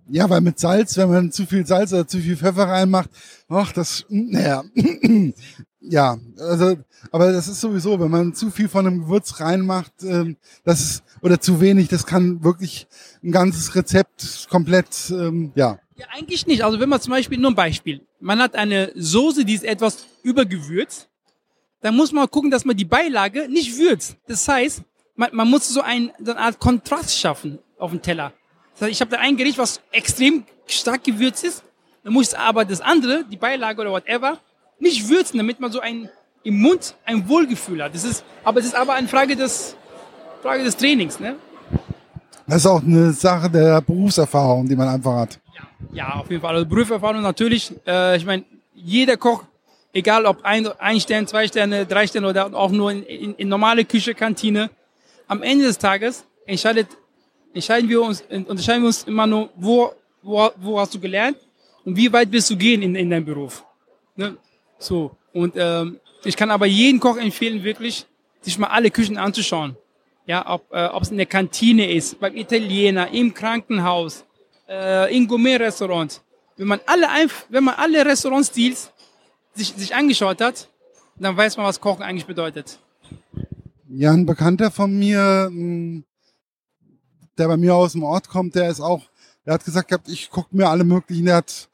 Ja, 0.10 0.29
weil 0.29 0.41
mit 0.41 0.60
Salz, 0.60 0.98
wenn 0.98 1.10
man 1.10 1.31
zu 1.31 1.45
viel 1.45 1.65
Salz 1.65 1.93
oder 1.93 2.07
zu 2.07 2.19
viel 2.19 2.36
Pfeffer 2.36 2.67
reinmacht, 2.67 3.10
ach, 3.48 3.71
das, 3.71 4.05
naja, 4.10 4.63
ja, 5.79 6.17
also, 6.38 6.77
aber 7.12 7.31
das 7.31 7.48
ist 7.48 7.62
sowieso, 7.62 7.98
wenn 8.00 8.12
man 8.12 8.33
zu 8.33 8.51
viel 8.51 8.67
von 8.67 8.86
einem 8.86 9.01
Gewürz 9.01 9.39
reinmacht, 9.39 9.93
ähm, 10.03 10.36
das 10.65 10.81
ist, 10.81 11.03
oder 11.21 11.39
zu 11.39 11.62
wenig, 11.62 11.88
das 11.88 12.05
kann 12.05 12.43
wirklich 12.43 12.88
ein 13.24 13.31
ganzes 13.31 13.74
Rezept 13.75 14.48
komplett, 14.50 15.12
ähm, 15.12 15.53
ja. 15.55 15.79
Ja, 15.95 16.07
eigentlich 16.12 16.45
nicht. 16.45 16.63
Also 16.63 16.79
wenn 16.79 16.89
man 16.89 17.00
zum 17.00 17.12
Beispiel, 17.12 17.38
nur 17.38 17.51
ein 17.51 17.55
Beispiel, 17.55 18.01
man 18.19 18.39
hat 18.39 18.55
eine 18.55 18.91
Soße, 18.95 19.45
die 19.45 19.53
ist 19.53 19.63
etwas 19.63 20.05
übergewürzt, 20.24 21.11
dann 21.81 21.95
muss 21.95 22.11
man 22.11 22.29
gucken, 22.29 22.51
dass 22.51 22.65
man 22.65 22.77
die 22.77 22.85
Beilage 22.85 23.50
nicht 23.50 23.77
würzt. 23.77 24.15
Das 24.27 24.47
heißt, 24.47 24.83
man, 25.15 25.29
man 25.33 25.50
muss 25.50 25.67
so, 25.67 25.81
ein, 25.81 26.11
so 26.19 26.31
eine 26.31 26.39
Art 26.39 26.59
Kontrast 26.59 27.17
schaffen 27.17 27.59
auf 27.77 27.91
dem 27.91 28.01
Teller. 28.01 28.33
Das 28.73 28.83
heißt, 28.83 28.91
ich 28.91 29.01
habe 29.01 29.11
da 29.11 29.17
ein 29.17 29.35
Gericht, 29.38 29.57
was 29.57 29.81
extrem 29.91 30.43
stark 30.67 31.03
gewürzt 31.03 31.43
ist, 31.43 31.63
dann 32.03 32.13
muss 32.13 32.31
ich 32.31 32.38
aber 32.38 32.65
das 32.65 32.81
andere, 32.81 33.23
die 33.25 33.38
Beilage 33.38 33.81
oder 33.81 33.91
whatever, 33.91 34.38
nicht 34.79 35.09
würzen, 35.09 35.38
damit 35.38 35.59
man 35.59 35.71
so 35.71 35.79
ein 35.79 36.09
im 36.43 36.59
Mund 36.59 36.95
ein 37.05 37.27
Wohlgefühl 37.27 37.83
hat. 37.83 37.93
Das 37.93 38.03
ist, 38.03 38.23
aber 38.43 38.59
es 38.59 38.67
ist 38.67 38.75
aber 38.75 38.93
eine 38.93 39.07
Frage 39.07 39.35
des, 39.35 39.75
Frage 40.41 40.63
des 40.63 40.75
Trainings, 40.75 41.19
ne? 41.19 41.35
Das 42.47 42.57
ist 42.57 42.65
auch 42.65 42.81
eine 42.81 43.11
Sache 43.13 43.50
der 43.50 43.79
Berufserfahrung, 43.81 44.67
die 44.67 44.75
man 44.75 44.88
einfach 44.88 45.15
hat. 45.15 45.39
Ja, 45.55 45.63
ja 45.93 46.13
auf 46.15 46.29
jeden 46.29 46.41
Fall. 46.41 46.55
Also 46.55 46.65
Berufserfahrung 46.67 47.21
natürlich. 47.21 47.73
Äh, 47.85 48.17
ich 48.17 48.25
meine, 48.25 48.43
jeder 48.73 49.17
Koch, 49.17 49.43
egal 49.93 50.25
ob 50.25 50.43
ein, 50.43 50.67
ein 50.79 51.00
Stern, 51.00 51.27
zwei 51.27 51.48
Sterne, 51.48 51.86
drei 51.86 52.07
Sterne 52.07 52.27
oder 52.27 52.53
auch 52.53 52.71
nur 52.71 52.91
in, 52.91 53.03
in, 53.03 53.36
in 53.36 53.48
normale 53.50 53.86
Küche, 53.86 54.13
Kantine, 54.13 54.69
am 55.27 55.43
Ende 55.43 55.65
des 55.65 55.77
Tages 55.77 56.25
entscheidet, 56.45 56.88
entscheiden 57.53 57.89
wir 57.89 58.01
uns, 58.01 58.21
unterscheiden 58.29 58.81
wir 58.83 58.88
uns 58.88 59.03
immer 59.03 59.27
nur, 59.27 59.50
wo, 59.55 59.93
wo, 60.21 60.50
wo 60.57 60.79
hast 60.79 60.93
du 60.93 61.00
gelernt 61.00 61.38
und 61.86 61.95
wie 61.95 62.12
weit 62.12 62.31
willst 62.31 62.50
du 62.50 62.57
gehen 62.57 62.81
in, 62.81 62.95
in 62.95 63.10
deinem 63.10 63.25
Beruf. 63.25 63.63
Ne? 64.15 64.38
So. 64.77 65.15
Und 65.33 65.53
ähm, 65.57 66.00
ich 66.24 66.36
kann 66.36 66.51
aber 66.51 66.65
jeden 66.65 67.00
Koch 67.00 67.17
empfehlen, 67.17 67.63
wirklich, 67.63 68.05
sich 68.41 68.57
mal 68.57 68.67
alle 68.67 68.91
Küchen 68.91 69.17
anzuschauen. 69.17 69.77
Ja, 70.27 70.48
ob 70.48 70.71
äh, 70.71 70.86
ob 70.86 71.10
in 71.10 71.17
der 71.17 71.25
Kantine 71.25 71.91
ist, 71.91 72.19
beim 72.19 72.36
Italiener, 72.36 73.12
im 73.12 73.33
Krankenhaus, 73.33 74.24
äh, 74.69 75.15
in 75.15 75.27
Gourmet-Restaurants. 75.27 76.21
Wenn 76.57 76.67
man 76.67 76.79
alle 76.86 77.07
wenn 77.50 77.63
man 77.63 77.75
alle 77.75 78.05
Restaurantstils 78.05 78.90
sich, 79.55 79.74
sich 79.75 79.96
angeschaut 79.96 80.41
hat, 80.41 80.70
dann 81.17 81.38
weiß 81.38 81.58
man, 81.58 81.65
was 81.65 81.79
Kochen 81.79 82.03
eigentlich 82.03 82.25
bedeutet. 82.25 82.79
Ja, 83.88 84.12
ein 84.12 84.25
Bekannter 84.25 84.72
von 84.72 84.98
mir, 84.98 85.51
der 87.38 87.48
bei 87.48 87.58
mir 87.58 87.75
aus 87.75 87.91
dem 87.93 88.03
Ort 88.03 88.29
kommt, 88.29 88.55
der 88.55 88.70
ist 88.70 88.79
auch, 88.79 89.03
der 89.46 89.55
hat 89.55 89.65
gesagt 89.65 89.89
gehabt, 89.89 90.08
ich 90.08 90.29
gucke 90.29 90.55
mir 90.55 90.70
alle 90.70 90.84
möglichen, 90.84 91.25
der 91.25 91.38
hat 91.38 91.70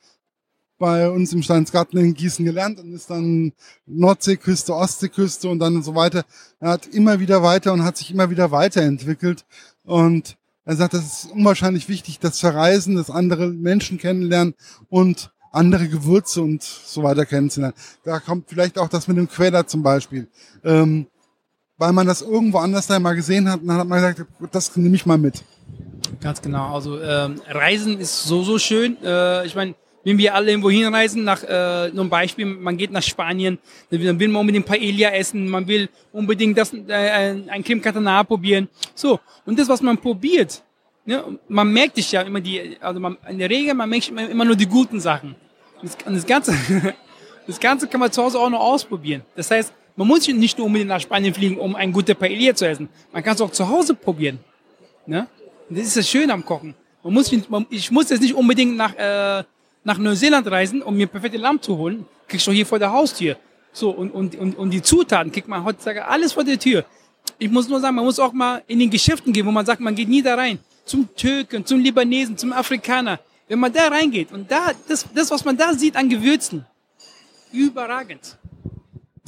bei 0.77 1.09
uns 1.09 1.33
im 1.33 1.41
Steinsgarten 1.41 1.99
in 1.99 2.13
Gießen 2.13 2.45
gelernt 2.45 2.79
und 2.79 2.93
ist 2.93 3.09
dann 3.09 3.53
Nordseeküste, 3.85 4.75
Ostseeküste 4.75 5.49
und 5.49 5.59
dann 5.59 5.81
so 5.81 5.95
weiter. 5.95 6.23
Er 6.59 6.71
hat 6.71 6.87
immer 6.87 7.19
wieder 7.19 7.41
weiter 7.41 7.73
und 7.73 7.83
hat 7.83 7.97
sich 7.97 8.11
immer 8.11 8.29
wieder 8.29 8.51
weiterentwickelt. 8.51 9.45
Und 9.83 10.37
er 10.65 10.75
sagt, 10.75 10.93
das 10.93 11.23
ist 11.23 11.31
unwahrscheinlich 11.31 11.89
wichtig, 11.89 12.19
das 12.19 12.39
Verreisen, 12.39 12.95
das 12.95 13.09
andere 13.09 13.47
Menschen 13.47 13.97
kennenlernen 13.97 14.53
und 14.89 15.31
andere 15.51 15.87
Gewürze 15.87 16.41
und 16.41 16.63
so 16.63 17.03
weiter 17.03 17.25
kennenzulernen. 17.25 17.75
Da 18.03 18.19
kommt 18.19 18.49
vielleicht 18.49 18.77
auch 18.77 18.89
das 18.89 19.07
mit 19.07 19.17
dem 19.17 19.27
Quäler 19.27 19.65
zum 19.67 19.83
Beispiel. 19.83 20.27
Ähm, 20.63 21.07
weil 21.77 21.93
man 21.93 22.07
das 22.07 22.21
irgendwo 22.21 22.57
anders 22.57 22.87
da 22.87 22.99
mal 22.99 23.15
gesehen 23.15 23.49
hat 23.49 23.61
und 23.61 23.67
dann 23.67 23.77
hat 23.77 23.87
man 23.87 24.01
gesagt, 24.01 24.25
das 24.51 24.75
nehme 24.75 24.95
ich 24.95 25.05
mal 25.05 25.17
mit. 25.17 25.43
Ganz 26.21 26.41
genau. 26.41 26.73
Also 26.73 26.99
ähm, 27.01 27.41
Reisen 27.47 27.99
ist 27.99 28.23
so, 28.23 28.43
so 28.43 28.57
schön. 28.57 28.97
Äh, 29.03 29.45
ich 29.45 29.55
meine, 29.55 29.75
wenn 30.03 30.17
wir 30.17 30.33
alle 30.33 30.51
irgendwo 30.51 30.69
hinreisen, 30.69 31.23
nach, 31.23 31.43
äh, 31.43 31.89
nur 31.89 32.05
ein 32.05 32.09
Beispiel, 32.09 32.45
man 32.45 32.77
geht 32.77 32.91
nach 32.91 33.03
Spanien, 33.03 33.59
dann 33.91 34.19
will 34.19 34.29
man 34.29 34.41
unbedingt 34.41 34.65
Paella 34.65 35.09
essen, 35.09 35.49
man 35.49 35.67
will 35.67 35.89
unbedingt 36.13 36.57
das, 36.57 36.73
äh, 36.73 37.35
ein 37.47 37.63
Creme 37.63 37.81
Catalana 37.81 38.23
probieren. 38.23 38.69
So, 38.95 39.19
und 39.45 39.59
das, 39.59 39.67
was 39.67 39.81
man 39.81 39.97
probiert, 39.97 40.63
ne, 41.07 41.39
man 41.47 41.71
merkt 41.71 41.95
sich 41.95 42.11
ja 42.11 42.21
immer 42.21 42.39
die, 42.39 42.77
also 42.79 42.99
man, 42.99 43.17
in 43.27 43.39
der 43.39 43.49
Regel, 43.49 43.73
man 43.73 43.89
merkt 43.89 44.09
immer 44.09 44.45
nur 44.45 44.55
die 44.55 44.67
guten 44.67 44.99
Sachen. 44.99 45.35
Das, 45.81 45.97
und 46.05 46.15
das 46.15 46.25
Ganze, 46.25 46.53
das 47.47 47.59
Ganze 47.59 47.87
kann 47.87 47.99
man 47.99 48.11
zu 48.11 48.21
Hause 48.21 48.39
auch 48.39 48.49
noch 48.49 48.59
ausprobieren. 48.59 49.23
Das 49.35 49.49
heißt, 49.49 49.73
man 49.95 50.07
muss 50.07 50.27
nicht 50.27 50.57
nur 50.57 50.67
unbedingt 50.67 50.89
nach 50.89 51.01
Spanien 51.01 51.33
fliegen, 51.33 51.57
um 51.57 51.75
ein 51.75 51.91
gute 51.91 52.13
Paella 52.13 52.53
zu 52.53 52.67
essen. 52.67 52.89
Man 53.11 53.23
kann 53.23 53.33
es 53.33 53.41
auch 53.41 53.51
zu 53.51 53.67
Hause 53.67 53.95
probieren. 53.95 54.39
Ne? 55.07 55.27
Das 55.69 55.87
ist 55.87 55.97
das 55.97 56.07
Schöne 56.07 56.33
am 56.33 56.45
Kochen. 56.45 56.75
Man 57.03 57.13
muss, 57.13 57.31
man, 57.49 57.65
ich 57.69 57.89
muss 57.89 58.09
jetzt 58.09 58.21
nicht 58.21 58.35
unbedingt 58.35 58.75
nach, 58.75 58.93
äh, 58.95 59.43
nach 59.83 59.97
Neuseeland 59.97 60.45
reisen, 60.51 60.83
um 60.83 60.95
mir 60.95 61.07
perfekte 61.07 61.37
Lamm 61.37 61.61
zu 61.61 61.77
holen, 61.77 62.05
kriegst 62.27 62.45
du 62.45 62.51
hier 62.51 62.65
vor 62.65 62.77
der 62.77 62.91
Haustür. 62.91 63.37
So, 63.71 63.91
und, 63.91 64.11
und, 64.11 64.35
und, 64.35 64.57
und 64.57 64.71
die 64.71 64.81
Zutaten 64.81 65.31
kriegt 65.31 65.47
man 65.47 65.63
heutzutage 65.63 66.05
alles 66.05 66.33
vor 66.33 66.43
der 66.43 66.59
Tür. 66.59 66.85
Ich 67.39 67.49
muss 67.49 67.67
nur 67.67 67.79
sagen, 67.79 67.95
man 67.95 68.05
muss 68.05 68.19
auch 68.19 68.33
mal 68.33 68.63
in 68.67 68.79
den 68.79 68.89
Geschäften 68.89 69.31
gehen, 69.31 69.45
wo 69.45 69.51
man 69.51 69.65
sagt, 69.65 69.79
man 69.79 69.95
geht 69.95 70.09
nie 70.09 70.21
da 70.21 70.35
rein. 70.35 70.59
Zum 70.87 71.13
Türken, 71.15 71.65
zum 71.65 71.79
Libanesen, 71.79 72.37
zum 72.37 72.51
Afrikaner. 72.53 73.19
Wenn 73.47 73.59
man 73.59 73.71
da 73.71 73.87
reingeht 73.87 74.31
und 74.31 74.49
da, 74.49 74.71
das, 74.87 75.05
das, 75.13 75.29
was 75.29 75.45
man 75.45 75.55
da 75.55 75.73
sieht 75.73 75.95
an 75.95 76.09
Gewürzen, 76.09 76.65
überragend. 77.51 78.37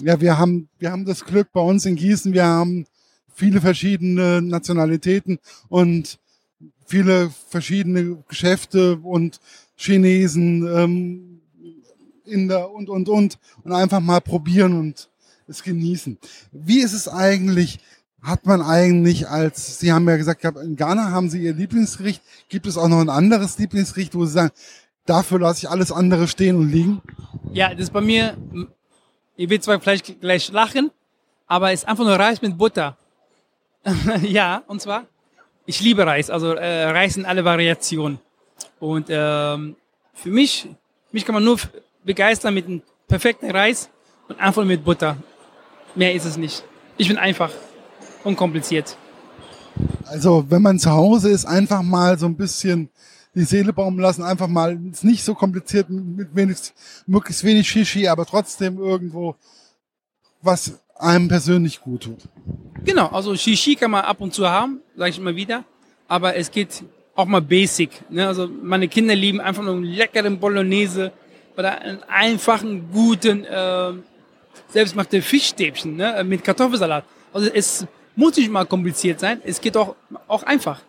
Ja, 0.01 0.19
wir 0.19 0.37
haben, 0.37 0.69
wir 0.79 0.91
haben 0.91 1.05
das 1.05 1.23
Glück 1.23 1.51
bei 1.51 1.61
uns 1.61 1.85
in 1.85 1.95
Gießen, 1.95 2.33
wir 2.33 2.45
haben 2.45 2.85
viele 3.33 3.61
verschiedene 3.61 4.41
Nationalitäten 4.41 5.39
und 5.67 6.19
viele 6.85 7.29
verschiedene 7.49 8.23
Geschäfte 8.27 8.97
und 8.97 9.39
Chinesen, 9.75 10.67
ähm, 10.67 11.41
Inder 12.25 12.71
und, 12.71 12.89
und, 12.89 13.09
und. 13.09 13.39
Und 13.63 13.71
einfach 13.71 13.99
mal 13.99 14.21
probieren 14.21 14.77
und 14.77 15.09
es 15.47 15.63
genießen. 15.63 16.17
Wie 16.51 16.79
ist 16.79 16.93
es 16.93 17.07
eigentlich, 17.07 17.79
hat 18.21 18.45
man 18.45 18.61
eigentlich 18.61 19.27
als, 19.27 19.79
Sie 19.79 19.91
haben 19.91 20.07
ja 20.07 20.17
gesagt, 20.17 20.43
in 20.43 20.75
Ghana 20.75 21.11
haben 21.11 21.29
Sie 21.29 21.41
Ihr 21.41 21.53
Lieblingsgericht. 21.53 22.21
Gibt 22.49 22.65
es 22.65 22.77
auch 22.77 22.87
noch 22.87 22.99
ein 22.99 23.09
anderes 23.09 23.57
Lieblingsgericht, 23.57 24.15
wo 24.15 24.25
Sie 24.25 24.33
sagen, 24.33 24.51
dafür 25.05 25.39
lasse 25.39 25.65
ich 25.65 25.69
alles 25.69 25.91
andere 25.91 26.27
stehen 26.27 26.55
und 26.55 26.69
liegen? 26.69 27.01
Ja, 27.53 27.69
das 27.69 27.83
ist 27.83 27.93
bei 27.93 28.01
mir, 28.01 28.37
ihr 29.37 29.49
werdet 29.49 29.63
zwar 29.63 29.79
vielleicht 29.79 30.19
gleich 30.21 30.51
lachen, 30.51 30.91
aber 31.47 31.71
es 31.71 31.81
ist 31.81 31.87
einfach 31.87 32.03
nur 32.03 32.15
Reis 32.15 32.41
mit 32.41 32.57
Butter. 32.57 32.97
ja, 34.21 34.63
und 34.67 34.81
zwar, 34.81 35.05
ich 35.65 35.79
liebe 35.81 36.05
Reis, 36.05 36.29
also 36.29 36.53
äh, 36.53 36.83
Reis 36.85 37.15
in 37.15 37.25
alle 37.25 37.45
Variationen. 37.45 38.19
Und 38.79 39.07
ähm, 39.09 39.75
für 40.13 40.29
mich, 40.29 40.67
mich 41.11 41.25
kann 41.25 41.35
man 41.35 41.43
nur 41.43 41.57
begeistern 42.03 42.53
mit 42.53 42.65
einem 42.65 42.81
perfekten 43.07 43.49
Reis 43.49 43.89
und 44.27 44.39
einfach 44.39 44.65
mit 44.65 44.83
Butter. 44.83 45.17
Mehr 45.95 46.13
ist 46.13 46.25
es 46.25 46.37
nicht. 46.37 46.63
Ich 46.97 47.07
bin 47.07 47.17
einfach 47.17 47.51
unkompliziert. 48.23 48.97
Also, 50.05 50.45
wenn 50.49 50.61
man 50.61 50.79
zu 50.79 50.91
Hause 50.91 51.29
ist, 51.29 51.45
einfach 51.45 51.81
mal 51.81 52.17
so 52.17 52.25
ein 52.25 52.35
bisschen 52.35 52.89
die 53.35 53.43
Seele 53.43 53.73
baumen 53.73 53.99
lassen, 53.99 54.23
einfach 54.23 54.47
mal, 54.47 54.77
ist 54.91 55.03
nicht 55.03 55.23
so 55.23 55.35
kompliziert, 55.35 55.89
mit 55.89 56.35
wenig, 56.35 56.57
möglichst 57.05 57.43
wenig 57.43 57.69
Shishi, 57.69 58.07
aber 58.07 58.25
trotzdem 58.25 58.77
irgendwo 58.79 59.35
was 60.41 60.79
einem 60.95 61.27
persönlich 61.27 61.81
gut 61.81 62.03
tut. 62.03 62.19
Genau, 62.83 63.07
also 63.07 63.35
Shishi 63.35 63.75
kann 63.75 63.91
man 63.91 64.03
ab 64.03 64.19
und 64.19 64.33
zu 64.33 64.49
haben, 64.49 64.81
sage 64.95 65.11
ich 65.11 65.17
immer 65.19 65.35
wieder, 65.35 65.63
aber 66.07 66.35
es 66.35 66.51
geht 66.51 66.83
auch 67.15 67.25
mal 67.25 67.41
basic. 67.41 68.09
Ne? 68.09 68.27
Also 68.27 68.47
meine 68.47 68.87
Kinder 68.87 69.15
lieben 69.15 69.41
einfach 69.41 69.63
nur 69.63 69.75
einen 69.75 69.83
leckeren 69.83 70.39
Bolognese 70.39 71.11
oder 71.57 71.81
einen 71.81 72.03
einfachen, 72.03 72.89
guten, 72.91 73.43
äh, 73.45 73.93
selbstmachte 74.69 75.21
Fischstäbchen 75.21 75.95
ne? 75.95 76.23
mit 76.23 76.43
Kartoffelsalat. 76.43 77.05
Also 77.33 77.49
es 77.53 77.85
muss 78.19 78.35
nicht 78.35 78.51
mal 78.51 78.65
kompliziert 78.65 79.19
sein, 79.19 79.41
es 79.45 79.61
geht 79.61 79.77
auch, 79.77 79.95
auch 80.27 80.43
einfach. 80.43 80.81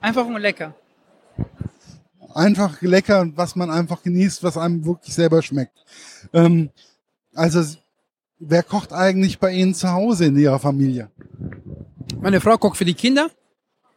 Einfach 0.00 0.24
und 0.24 0.40
lecker. 0.40 0.74
Einfach 2.34 2.80
lecker 2.80 3.28
was 3.34 3.56
man 3.56 3.70
einfach 3.70 4.02
genießt, 4.02 4.42
was 4.42 4.56
einem 4.56 4.84
wirklich 4.84 5.14
selber 5.14 5.42
schmeckt. 5.42 5.76
Ähm, 6.32 6.70
also, 7.34 7.76
wer 8.38 8.62
kocht 8.62 8.92
eigentlich 8.92 9.38
bei 9.38 9.52
Ihnen 9.52 9.74
zu 9.74 9.90
Hause 9.90 10.26
in 10.26 10.38
Ihrer 10.38 10.58
Familie? 10.58 11.10
Meine 12.20 12.40
Frau 12.40 12.56
kocht 12.56 12.76
für 12.76 12.84
die 12.84 12.94
Kinder. 12.94 13.30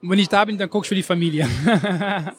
Und 0.01 0.09
wenn 0.09 0.19
ich 0.19 0.29
da 0.29 0.45
bin, 0.45 0.57
dann 0.57 0.69
koche 0.69 0.85
ich 0.85 0.89
für 0.89 0.95
die 0.95 1.03
Familie. 1.03 1.47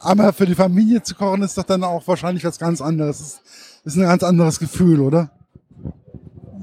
Aber 0.00 0.32
für 0.32 0.46
die 0.46 0.54
Familie 0.54 1.02
zu 1.02 1.14
kochen 1.14 1.42
ist 1.42 1.56
doch 1.56 1.64
dann 1.64 1.84
auch 1.84 2.06
wahrscheinlich 2.06 2.44
was 2.44 2.58
ganz 2.58 2.80
anderes. 2.80 3.40
Das 3.84 3.94
ist 3.94 4.00
ein 4.00 4.06
ganz 4.06 4.22
anderes 4.22 4.58
Gefühl, 4.58 5.00
oder? 5.00 5.30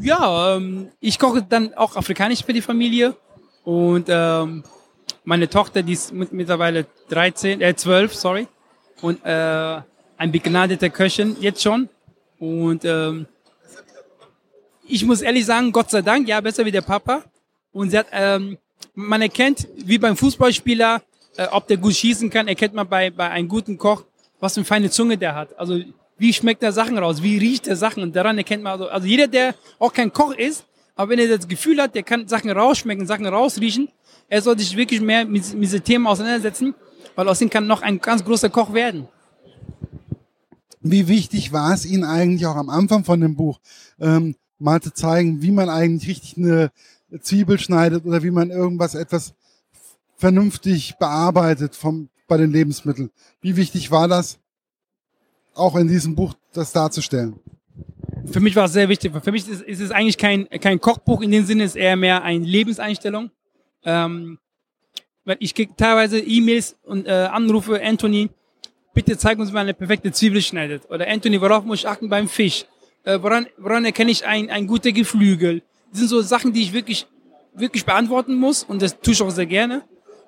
Ja, 0.02 0.56
ähm, 0.56 0.90
ich 1.00 1.20
koche 1.20 1.44
dann 1.44 1.74
auch 1.74 1.96
afrikanisch 1.96 2.44
für 2.44 2.54
die 2.54 2.62
Familie. 2.62 3.16
Und 3.64 4.08
ähm, 4.10 4.64
meine 5.24 5.50
Tochter, 5.50 5.82
die 5.82 5.94
ist 5.94 6.14
mit, 6.14 6.32
mittlerweile 6.32 6.86
13, 7.10 7.62
äh 7.62 7.76
12, 7.76 8.14
sorry. 8.14 8.48
Und 9.02 9.24
äh, 9.26 9.82
ein 10.18 10.32
begnadeter 10.32 10.90
Köchin 10.90 11.36
jetzt 11.40 11.62
schon. 11.62 11.90
Und 12.40 12.86
ähm, 12.86 13.26
ich 14.88 15.04
muss 15.04 15.22
ehrlich 15.22 15.46
sagen, 15.46 15.72
Gott 15.72 15.90
sei 15.90 16.02
Dank, 16.02 16.28
ja, 16.28 16.40
besser 16.42 16.66
wie 16.66 16.72
der 16.72 16.82
Papa. 16.82 17.24
Und 17.72 17.90
sie 17.90 17.98
hat, 17.98 18.08
ähm, 18.12 18.58
man 18.94 19.22
erkennt, 19.22 19.68
wie 19.78 19.98
beim 19.98 20.16
Fußballspieler, 20.16 21.02
äh, 21.38 21.48
ob 21.52 21.68
der 21.68 21.78
gut 21.78 21.96
schießen 21.96 22.30
kann, 22.30 22.48
erkennt 22.48 22.74
man 22.74 22.88
bei, 22.88 23.10
bei 23.10 23.30
einem 23.30 23.48
guten 23.48 23.78
Koch, 23.78 24.04
was 24.40 24.54
für 24.54 24.60
eine 24.60 24.66
feine 24.66 24.90
Zunge 24.90 25.18
der 25.18 25.36
hat. 25.36 25.58
Also 25.58 25.82
wie 26.18 26.34
schmeckt 26.34 26.62
der 26.62 26.72
Sachen 26.72 26.98
raus, 26.98 27.22
wie 27.22 27.38
riecht 27.38 27.68
der 27.68 27.76
Sachen 27.76 28.04
und 28.04 28.16
daran 28.16 28.38
erkennt 28.38 28.64
man 28.64 28.74
also, 28.74 28.88
also 28.88 29.08
jeder, 29.08 29.28
der 29.28 29.56
auch 29.80 29.94
kein 29.94 30.12
Koch 30.14 30.34
ist, 30.34 30.66
aber 30.96 31.12
wenn 31.12 31.20
er 31.20 31.38
das 31.38 31.48
Gefühl 31.48 31.82
hat, 31.82 31.94
der 31.96 32.04
kann 32.04 32.28
Sachen 32.28 32.50
rausschmecken, 32.50 33.06
Sachen 33.06 33.26
rausriechen, 33.26 33.90
er 34.30 34.42
sollte 34.42 34.64
sich 34.64 34.78
wirklich 34.78 35.02
mehr 35.02 35.26
mit, 35.26 35.54
mit 35.54 35.64
diesem 35.64 35.84
Thema 35.84 36.12
auseinandersetzen, 36.12 36.74
weil 37.16 37.28
aus 37.28 37.42
ihm 37.42 37.50
kann 37.50 37.68
noch 37.68 37.82
ein 37.82 38.00
ganz 38.00 38.24
großer 38.24 38.50
Koch 38.50 38.74
werden. 38.74 39.08
Wie 40.82 41.08
wichtig 41.08 41.52
war 41.52 41.74
es 41.74 41.86
Ihnen 41.86 42.04
eigentlich 42.04 42.46
auch 42.46 42.56
am 42.56 42.70
Anfang 42.70 43.04
von 43.04 43.20
dem 43.20 43.36
Buch, 43.36 43.60
ähm, 44.00 44.36
mal 44.60 44.82
zu 44.82 44.94
zeigen, 44.94 45.42
wie 45.42 45.52
man 45.52 45.70
eigentlich 45.70 46.10
richtig 46.10 46.38
eine 46.38 46.72
Zwiebel 47.22 47.60
schneidet 47.60 48.06
oder 48.06 48.24
wie 48.24 48.32
man 48.32 48.52
irgendwas 48.52 48.96
etwas 48.96 49.34
vernünftig 50.16 50.96
bearbeitet 50.98 51.76
vom, 51.76 52.10
bei 52.28 52.38
den 52.38 52.52
Lebensmitteln. 52.52 53.10
Wie 53.42 53.56
wichtig 53.58 53.92
war 53.92 54.08
das, 54.08 54.40
auch 55.56 55.76
in 55.76 55.88
diesem 55.88 56.16
Buch 56.16 56.34
das 56.54 56.72
darzustellen? 56.72 57.40
Für 58.32 58.40
mich 58.40 58.56
war 58.56 58.66
es 58.66 58.74
sehr 58.74 58.90
wichtig. 58.90 59.14
Für 59.24 59.32
mich 59.32 59.48
ist, 59.48 59.62
ist 59.62 59.82
es 59.82 59.92
eigentlich 59.92 60.18
kein, 60.18 60.50
kein 60.50 60.80
Kochbuch 60.80 61.22
in 61.22 61.32
dem 61.32 61.46
Sinne, 61.46 61.64
ist 61.64 61.76
eher 61.76 61.96
mehr 61.96 62.24
eine 62.24 62.44
Lebenseinstellung. 62.44 63.32
Ähm, 63.84 64.40
weil 65.26 65.38
ich 65.40 65.54
kriege 65.54 65.74
teilweise 65.76 66.20
E-Mails 66.20 66.78
und 66.84 67.08
äh, 67.08 67.12
Anrufe, 67.12 67.82
Anthony, 67.84 68.30
bitte 68.94 69.18
zeig 69.18 69.40
uns, 69.40 69.52
man 69.52 69.64
eine 69.64 69.74
perfekte 69.74 70.12
Zwiebel 70.12 70.42
schneidet. 70.42 70.90
Oder 70.90 71.08
Anthony, 71.08 71.42
worauf 71.42 71.66
muss 71.66 71.80
ich 71.80 71.88
achten 71.88 72.10
beim 72.10 72.28
Fisch? 72.28 72.66
Äh, 73.04 73.20
woran, 73.22 73.48
woran 73.58 73.86
erkenne 73.86 74.12
ich 74.12 74.26
ein, 74.26 74.50
ein 74.50 74.68
guter 74.68 74.92
Geflügel? 74.92 75.62
Das 75.92 76.00
sind 76.00 76.10
so 76.10 76.22
Sachen, 76.22 76.54
die 76.54 76.62
ich 76.62 76.74
wirklich, 76.74 77.08
wirklich 77.54 77.86
beantworten 77.86 78.36
muss 78.36 78.64
und 78.64 78.82
das 78.82 79.00
tue 79.00 79.14
ich 79.14 79.22
auch 79.22 79.30
sehr 79.30 79.46
gerne. 79.46 79.84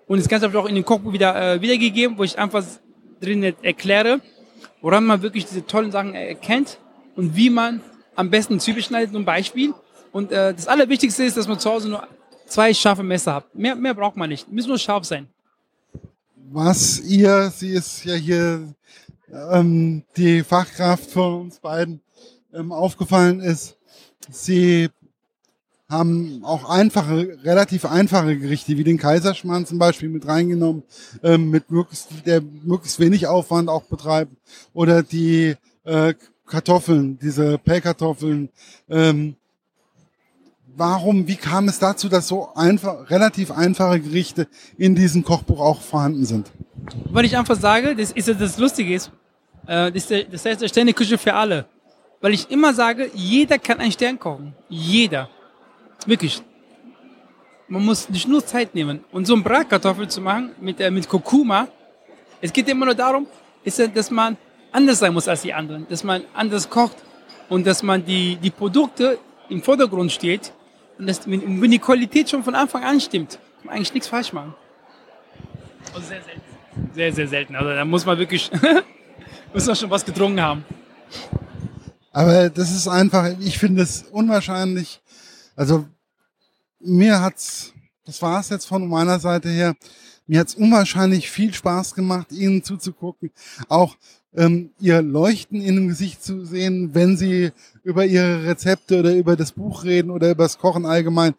Und 0.07 0.19
das 0.19 0.27
Ganze 0.27 0.46
habe 0.46 0.57
ich 0.57 0.63
auch 0.63 0.69
in 0.69 0.75
dem 0.75 0.86
Kochbuch 0.86 1.13
wieder 1.13 1.53
äh, 1.55 1.62
wiedergegeben, 1.62 2.17
wo 2.17 2.24
ich 2.24 2.38
einfach 2.38 2.63
drin 3.19 3.43
erkläre, 3.62 4.22
woran 4.81 5.05
man 5.05 5.22
wirklich 5.22 5.46
diese 5.46 5.65
tollen 5.65 5.91
Sachen 5.91 6.13
erkennt 6.13 6.79
und 7.15 7.36
wie 7.36 7.50
man 7.50 7.81
am 8.15 8.29
besten 8.29 8.60
Zwiebel 8.60 8.84
schneidet, 8.84 9.13
zum 9.13 9.25
Beispiel. 9.25 9.74
Und 10.12 10.31
äh, 10.31 10.53
das 10.53 10.67
Allerwichtigste 10.67 11.24
ist, 11.24 11.38
dass 11.38 11.48
man 11.48 11.60
zu 11.60 11.69
Hause 11.69 11.89
nur 11.89 12.07
zwei 12.48 12.74
scharfe 12.74 13.03
Messer 13.03 13.36
hat. 13.36 13.55
Mehr, 13.55 13.75
mehr 13.75 13.93
braucht 13.93 14.17
man 14.17 14.29
nicht. 14.29 14.51
Müssen 14.51 14.69
nur 14.69 14.79
scharf 14.79 15.05
sein. 15.05 15.27
Was 16.50 17.00
ihr, 17.01 17.51
sie 17.51 17.72
ist 17.72 18.05
ja 18.05 18.15
hier 18.15 18.74
ähm, 19.51 20.03
die 20.15 20.43
Fachkraft 20.43 21.12
von 21.12 21.41
uns 21.41 21.60
beiden, 21.60 22.01
ähm, 22.53 22.72
aufgefallen 22.72 23.41
ist, 23.41 23.77
sie 24.29 24.89
haben 25.89 26.41
auch 26.44 26.70
einfache, 26.70 27.38
relativ 27.44 27.86
einfache 27.86 28.38
Gerichte, 28.38 28.77
wie 28.77 28.84
den 28.84 28.98
Kaiserschmarrn 28.98 29.65
zum 29.65 29.79
Beispiel 29.79 30.10
mit 30.10 30.27
reingenommen, 30.27 30.84
ähm, 31.24 31.50
mit 31.50 31.72
möglichst, 31.72 32.10
der 32.25 32.41
möglichst 32.41 33.00
wenig 33.00 33.27
Aufwand 33.27 33.70
auch 33.70 33.84
betreibt. 33.84 34.34
Oder 34.74 35.01
die 35.01 35.56
äh, 35.86 36.13
Kartoffeln, 36.46 37.17
diese 37.20 37.58
Pellkartoffeln. 37.58 38.50
Ähm, 38.90 39.35
warum, 40.75 41.27
wie 41.27 41.38
kam 41.38 41.70
es 41.70 41.79
dazu, 41.79 42.09
dass 42.09 42.27
so 42.27 42.53
einfach, 42.53 43.09
relativ 43.09 43.51
einfache 43.51 44.01
Gerichte 44.01 44.48
in 44.77 44.94
diesem 44.94 45.24
Kochbuch 45.24 45.59
auch 45.59 45.81
vorhanden 45.81 46.25
sind? 46.25 46.51
Weil 47.11 47.25
ich 47.25 47.38
einfach 47.38 47.59
sage, 47.59 47.96
das 47.96 48.11
ist 48.11 48.27
das 48.27 48.57
Lustige 48.57 48.94
ist, 48.94 49.11
äh, 49.68 49.92
das, 49.92 50.07
das 50.07 50.46
heißt 50.46 50.61
der 50.61 50.68
Sterneküche 50.68 51.18
für 51.18 51.33
alle. 51.33 51.66
Weil 52.20 52.33
ich 52.33 52.50
immer 52.50 52.74
sage, 52.74 53.09
jeder 53.14 53.57
kann 53.57 53.79
einen 53.79 53.92
Stern 53.92 54.20
kochen. 54.20 54.53
Jeder. 54.68 55.29
Wirklich. 56.05 56.42
Man 57.68 57.83
muss 57.86 58.03
sich 58.03 58.27
nur 58.27 58.46
Zeit 58.46 58.74
nehmen. 58.75 59.03
Und 59.12 59.27
so 59.27 59.36
ein 59.36 59.44
Bratkartoffel 59.44 60.07
zu 60.07 60.22
machen 60.22 60.51
mit, 60.62 60.79
äh, 60.79 60.90
mit 60.90 61.07
Kurkuma, 61.10 61.68
es 62.40 62.53
geht 62.53 62.70
immer 62.70 62.86
nur 62.86 62.96
darum, 62.96 63.27
ist, 63.64 63.79
dass 63.96 64.12
man 64.12 64.38
anders 64.72 65.00
sein 65.00 65.14
muss 65.14 65.27
als 65.27 65.42
die 65.42 65.53
anderen, 65.53 65.88
dass 65.90 66.03
man 66.03 66.24
anders 66.33 66.70
kocht 66.70 66.98
und 67.50 67.66
dass 67.66 67.83
man 67.83 68.05
die, 68.05 68.36
die 68.38 68.51
Produkte 68.51 69.18
im 69.50 69.62
Vordergrund 69.62 70.12
steht 70.12 70.53
und 70.98 71.07
dass, 71.07 71.27
wenn 71.27 71.72
die 71.72 71.79
Qualität 71.79 72.29
schon 72.29 72.44
von 72.44 72.55
Anfang 72.55 72.83
an 72.83 73.00
stimmt, 73.00 73.31
kann 73.31 73.66
man 73.66 73.75
eigentlich 73.75 73.94
nichts 73.94 74.07
falsch 74.07 74.33
machen. 74.33 74.53
Also 75.94 76.07
sehr 76.07 76.22
selten. 76.22 76.42
Sehr, 76.94 77.14
sehr 77.14 77.27
selten. 77.27 77.55
Also 77.55 77.70
da 77.70 77.86
muss 77.86 78.05
man 78.05 78.18
wirklich, 78.18 78.51
muss 79.53 79.66
man 79.66 79.75
schon 79.75 79.90
was 79.90 80.05
getrunken 80.05 80.42
haben. 80.42 80.66
Aber 82.12 82.50
das 82.50 82.72
ist 82.72 82.88
einfach, 82.88 83.29
ich 83.40 83.57
finde 83.57 83.83
es 83.83 84.03
unwahrscheinlich. 84.12 85.01
Also 85.57 85.85
mir 86.79 87.20
hat's, 87.20 87.74
das 88.05 88.22
war 88.22 88.39
es 88.39 88.50
jetzt 88.50 88.65
von 88.65 88.87
meiner 88.87 89.20
Seite 89.20 89.50
her, 89.50 89.75
mir 90.27 90.39
hat's 90.39 90.53
unwahrscheinlich 90.53 91.31
viel 91.31 91.51
Spaß 91.51 91.96
gemacht, 91.96 92.31
Ihnen 92.31 92.63
zuzugucken. 92.63 93.31
Auch 93.67 93.98
ähm, 94.35 94.70
Ihr 94.79 95.01
Leuchten 95.01 95.59
in 95.59 95.75
dem 95.75 95.87
Gesicht 95.87 96.24
zu 96.24 96.46
sehen, 96.46 96.93
wenn 96.93 97.17
Sie 97.17 97.51
über 97.83 98.05
Ihre 98.05 98.46
Rezepte 98.46 99.00
oder 99.00 99.15
über 99.15 99.35
das 99.35 99.51
Buch 99.51 99.83
reden 99.83 100.11
oder 100.11 100.29
über 100.29 100.43
das 100.43 100.59
Kochen 100.59 100.85
allgemein. 100.85 101.33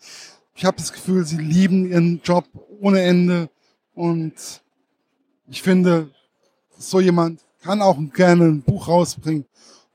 Ich 0.56 0.64
habe 0.64 0.78
das 0.78 0.92
Gefühl, 0.92 1.24
Sie 1.24 1.38
lieben 1.38 1.88
Ihren 1.88 2.20
Job 2.24 2.44
ohne 2.80 3.02
Ende. 3.02 3.50
Und 3.94 4.34
ich 5.46 5.62
finde, 5.62 6.10
so 6.76 6.98
jemand 6.98 7.40
kann 7.62 7.82
auch 7.82 7.98
gerne 8.14 8.46
ein 8.46 8.62
Buch 8.62 8.88
rausbringen 8.88 9.44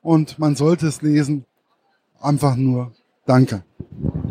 und 0.01 0.39
man 0.39 0.55
sollte 0.55 0.87
es 0.87 1.01
lesen. 1.01 1.45
Einfach 2.21 2.55
nur 2.55 2.93
Danke. 3.25 3.63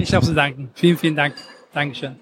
Ich 0.02 0.12
habe 0.12 0.26
zu 0.26 0.34
danken. 0.34 0.68
Vielen, 0.74 0.98
vielen 0.98 1.14
Dank. 1.14 1.34
Dankeschön. 1.72 2.16